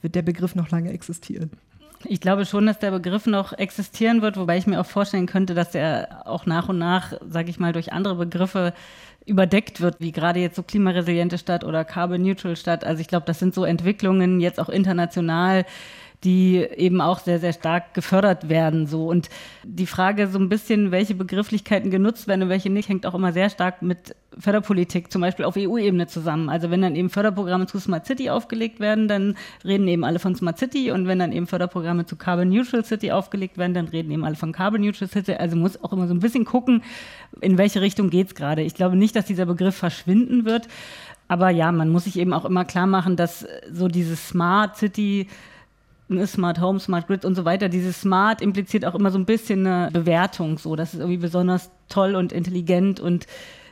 [0.00, 1.50] Wird der Begriff noch lange existieren?
[2.04, 5.54] Ich glaube schon, dass der Begriff noch existieren wird, wobei ich mir auch vorstellen könnte,
[5.54, 8.74] dass er auch nach und nach, sage ich mal, durch andere Begriffe
[9.24, 12.84] überdeckt wird, wie gerade jetzt so klimaresiliente Stadt oder Carbon Neutral Stadt.
[12.84, 15.64] Also ich glaube, das sind so Entwicklungen jetzt auch international,
[16.24, 18.86] die eben auch sehr, sehr stark gefördert werden.
[18.86, 19.08] So.
[19.08, 19.28] Und
[19.64, 23.32] die Frage so ein bisschen, welche Begrifflichkeiten genutzt werden und welche nicht, hängt auch immer
[23.32, 26.48] sehr stark mit Förderpolitik, zum Beispiel auf EU-Ebene zusammen.
[26.48, 30.34] Also wenn dann eben Förderprogramme zu Smart City aufgelegt werden, dann reden eben alle von
[30.34, 34.10] Smart City und wenn dann eben Förderprogramme zu Carbon Neutral City aufgelegt werden, dann reden
[34.10, 35.34] eben alle von Carbon Neutral City.
[35.34, 36.82] Also muss auch immer so ein bisschen gucken,
[37.40, 38.62] in welche Richtung geht es gerade.
[38.62, 40.68] Ich glaube nicht, dass dieser Begriff verschwinden wird.
[41.28, 45.28] Aber ja, man muss sich eben auch immer klar machen, dass so dieses Smart City
[46.26, 47.68] Smart Home, Smart Grid und so weiter.
[47.68, 51.70] Dieses Smart impliziert auch immer so ein bisschen eine Bewertung, so dass es irgendwie besonders
[51.88, 53.26] toll und intelligent und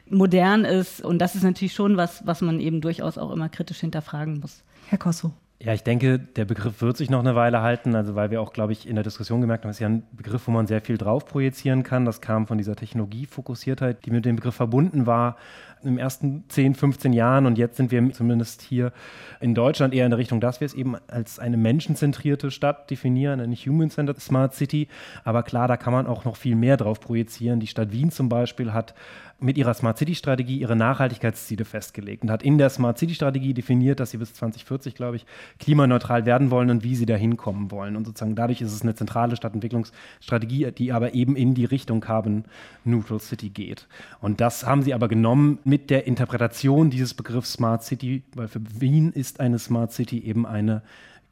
[0.08, 1.04] modern ist.
[1.04, 4.62] Und das ist natürlich schon was, was man eben durchaus auch immer kritisch hinterfragen muss.
[4.88, 5.32] Herr Kosso.
[5.60, 8.52] Ja, ich denke, der Begriff wird sich noch eine Weile halten, also weil wir auch,
[8.52, 10.82] glaube ich, in der Diskussion gemerkt haben, es ist ja ein Begriff, wo man sehr
[10.82, 12.04] viel drauf projizieren kann.
[12.04, 15.36] Das kam von dieser Technologiefokussiertheit, die mit dem Begriff verbunden war
[15.84, 17.46] den ersten 10, 15 Jahren.
[17.46, 18.92] Und jetzt sind wir zumindest hier
[19.40, 23.40] in Deutschland eher in der Richtung, dass wir es eben als eine menschenzentrierte Stadt definieren,
[23.40, 24.88] eine Human-Centered Smart City.
[25.24, 27.60] Aber klar, da kann man auch noch viel mehr drauf projizieren.
[27.60, 28.94] Die Stadt Wien zum Beispiel hat
[29.40, 33.52] mit ihrer Smart City Strategie ihre Nachhaltigkeitsziele festgelegt und hat in der Smart City Strategie
[33.52, 35.26] definiert, dass sie bis 2040, glaube ich,
[35.58, 37.96] klimaneutral werden wollen und wie sie da hinkommen wollen.
[37.96, 42.44] Und sozusagen dadurch ist es eine zentrale Stadtentwicklungsstrategie, die aber eben in die Richtung Carbon
[42.84, 43.86] Neutral City geht.
[44.20, 48.60] Und das haben sie aber genommen mit der Interpretation dieses Begriffs Smart City, weil für
[48.78, 50.82] Wien ist eine Smart City eben eine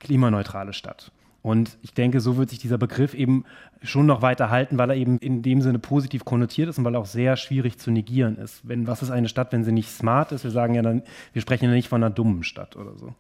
[0.01, 1.12] klimaneutrale Stadt.
[1.43, 3.45] Und ich denke, so wird sich dieser Begriff eben
[3.82, 6.97] schon noch weiter halten, weil er eben in dem Sinne positiv konnotiert ist und weil
[6.97, 8.66] er auch sehr schwierig zu negieren ist.
[8.66, 10.43] Wenn, was ist eine Stadt, wenn sie nicht smart ist?
[10.43, 13.14] Wir sagen ja dann, wir sprechen ja nicht von einer dummen Stadt oder so.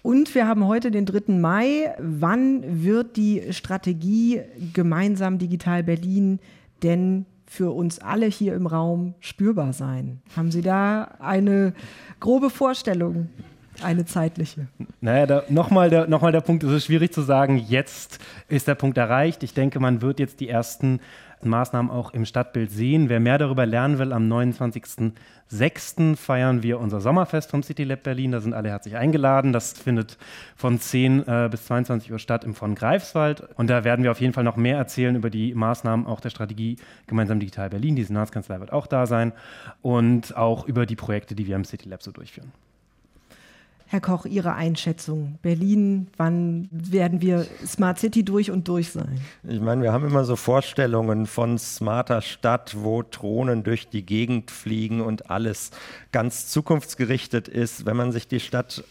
[0.00, 1.34] Und wir haben heute den 3.
[1.34, 1.94] Mai.
[1.98, 4.40] Wann wird die Strategie
[4.72, 6.40] gemeinsam digital Berlin
[6.82, 10.22] denn für uns alle hier im Raum spürbar sein?
[10.34, 11.74] Haben Sie da eine
[12.18, 13.28] grobe Vorstellung?
[13.82, 14.68] eine zeitliche.
[15.00, 18.98] Naja, nochmal der, noch der Punkt, es ist schwierig zu sagen, jetzt ist der Punkt
[18.98, 19.42] erreicht.
[19.42, 21.00] Ich denke, man wird jetzt die ersten
[21.48, 23.08] Maßnahmen auch im Stadtbild sehen.
[23.08, 26.16] Wer mehr darüber lernen will, am 29.06.
[26.16, 28.32] feiern wir unser Sommerfest vom City Lab Berlin.
[28.32, 29.52] Da sind alle herzlich eingeladen.
[29.52, 30.18] Das findet
[30.56, 33.48] von 10 äh, bis 22 Uhr statt im von Greifswald.
[33.56, 36.30] Und da werden wir auf jeden Fall noch mehr erzählen über die Maßnahmen auch der
[36.30, 36.76] Strategie
[37.06, 37.96] Gemeinsam Digital Berlin.
[37.96, 39.32] Die Senatskanzlei wird auch da sein.
[39.82, 42.52] Und auch über die Projekte, die wir im City Lab so durchführen.
[43.92, 45.38] Herr Koch, Ihre Einschätzung.
[45.42, 49.20] Berlin, wann werden wir Smart City durch und durch sein?
[49.46, 54.50] Ich meine, wir haben immer so Vorstellungen von smarter Stadt, wo Drohnen durch die Gegend
[54.50, 55.72] fliegen und alles
[56.10, 57.84] ganz zukunftsgerichtet ist.
[57.84, 58.82] Wenn man sich die Stadt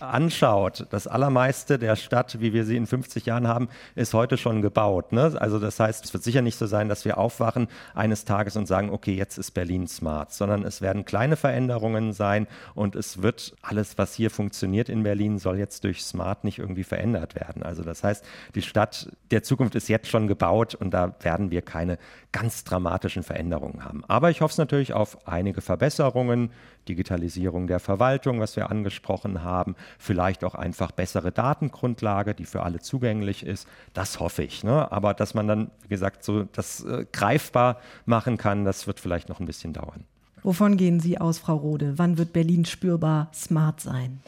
[0.00, 4.62] anschaut, das allermeiste der Stadt, wie wir sie in 50 Jahren haben, ist heute schon
[4.62, 5.12] gebaut.
[5.12, 5.36] Ne?
[5.38, 8.66] Also das heißt, es wird sicher nicht so sein, dass wir aufwachen eines Tages und
[8.66, 13.54] sagen, okay, jetzt ist Berlin smart, sondern es werden kleine Veränderungen sein und es wird
[13.62, 17.62] alles, was hier funktioniert in Berlin, soll jetzt durch smart nicht irgendwie verändert werden.
[17.62, 18.24] Also das heißt,
[18.54, 21.98] die Stadt der Zukunft ist jetzt schon gebaut und da werden wir keine
[22.32, 24.04] ganz dramatischen Veränderungen haben.
[24.06, 26.50] Aber ich hoffe es natürlich auf einige Verbesserungen,
[26.88, 32.80] Digitalisierung der Verwaltung, was wir angesprochen haben, vielleicht auch einfach bessere Datengrundlage, die für alle
[32.80, 33.68] zugänglich ist.
[33.92, 34.64] Das hoffe ich.
[34.64, 34.90] Ne?
[34.90, 39.28] Aber dass man dann, wie gesagt, so das äh, greifbar machen kann, das wird vielleicht
[39.28, 40.04] noch ein bisschen dauern.
[40.42, 41.94] Wovon gehen Sie aus, Frau Rode?
[41.96, 44.20] Wann wird Berlin spürbar smart sein?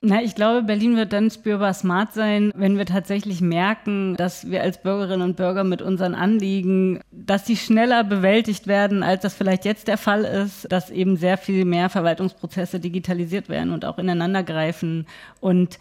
[0.00, 4.62] Na, ich glaube, Berlin wird dann spürbar smart sein, wenn wir tatsächlich merken, dass wir
[4.62, 9.64] als Bürgerinnen und Bürger mit unseren Anliegen, dass die schneller bewältigt werden, als das vielleicht
[9.64, 15.04] jetzt der Fall ist, dass eben sehr viel mehr Verwaltungsprozesse digitalisiert werden und auch ineinandergreifen
[15.40, 15.80] und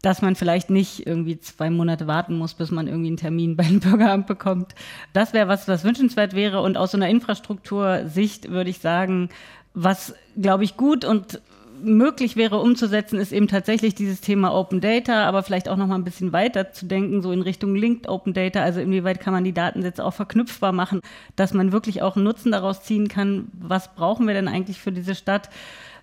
[0.00, 3.80] dass man vielleicht nicht irgendwie zwei Monate warten muss, bis man irgendwie einen Termin beim
[3.80, 4.74] Bürgeramt bekommt.
[5.12, 6.62] Das wäre was, was wünschenswert wäre.
[6.62, 9.28] Und aus so einer Infrastruktursicht würde ich sagen,
[9.74, 11.42] was, glaube ich, gut und
[11.82, 15.94] möglich wäre umzusetzen, ist eben tatsächlich dieses Thema Open Data, aber vielleicht auch noch mal
[15.94, 18.62] ein bisschen weiter zu denken, so in Richtung Linked Open Data.
[18.62, 21.00] Also inwieweit kann man die Datensätze auch verknüpfbar machen,
[21.36, 23.48] dass man wirklich auch einen Nutzen daraus ziehen kann.
[23.52, 25.50] Was brauchen wir denn eigentlich für diese Stadt?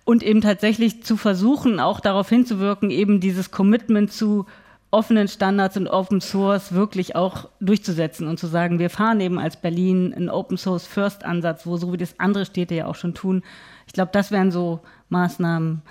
[0.04, 4.46] Und eben tatsächlich zu versuchen, auch darauf hinzuwirken, eben dieses Commitment zu
[4.90, 9.60] offenen Standards und Open Source wirklich auch durchzusetzen und zu sagen, wir fahren eben als
[9.60, 13.14] Berlin einen Open Source First Ansatz, wo so wie das andere Städte ja auch schon
[13.14, 13.42] tun.
[13.86, 14.80] Ich glaube, das wären so
[15.10, 15.82] Maßnahmen,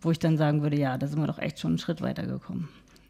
[0.00, 2.68] wo ich dann sagen würde, ja, da sind wir doch echt schon einen Schritt weitergekommen.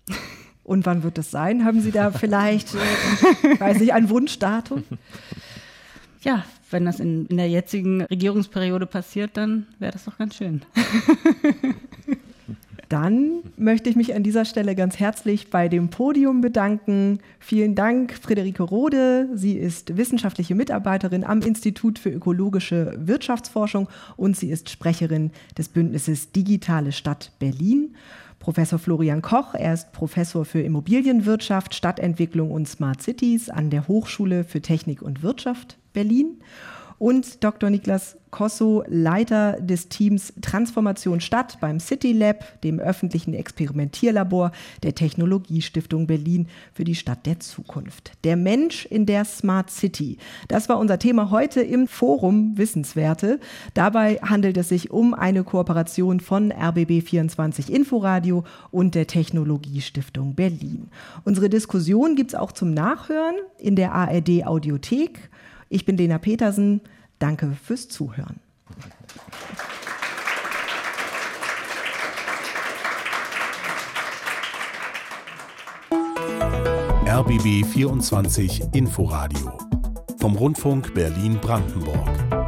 [0.64, 1.64] Und wann wird das sein?
[1.64, 4.84] Haben Sie da vielleicht, äh, weiß ich, ein Wunschdatum?
[6.22, 10.62] Ja, wenn das in, in der jetzigen Regierungsperiode passiert, dann wäre das doch ganz schön.
[12.88, 17.18] Dann möchte ich mich an dieser Stelle ganz herzlich bei dem Podium bedanken.
[17.40, 19.28] Vielen Dank, Friederike Rode.
[19.34, 26.30] Sie ist wissenschaftliche Mitarbeiterin am Institut für ökologische Wirtschaftsforschung und sie ist Sprecherin des Bündnisses
[26.30, 27.96] Digitale Stadt Berlin.
[28.38, 34.44] Professor Florian Koch, er ist Professor für Immobilienwirtschaft, Stadtentwicklung und Smart Cities an der Hochschule
[34.44, 36.36] für Technik und Wirtschaft Berlin
[36.98, 37.70] und Dr.
[37.70, 46.06] Niklas Kosso, Leiter des Teams Transformation Stadt beim City Lab, dem öffentlichen Experimentierlabor der Technologiestiftung
[46.06, 48.12] Berlin für die Stadt der Zukunft.
[48.24, 50.18] Der Mensch in der Smart City.
[50.48, 53.40] Das war unser Thema heute im Forum Wissenswerte.
[53.72, 60.88] Dabei handelt es sich um eine Kooperation von RBB24 Inforadio und der Technologiestiftung Berlin.
[61.24, 65.30] Unsere Diskussion gibt es auch zum Nachhören in der ARD Audiothek
[65.68, 66.80] ich bin Lena Petersen.
[67.18, 68.40] Danke fürs Zuhören.
[77.06, 79.56] RBB 24 Inforadio
[80.18, 82.45] vom Rundfunk Berlin-Brandenburg.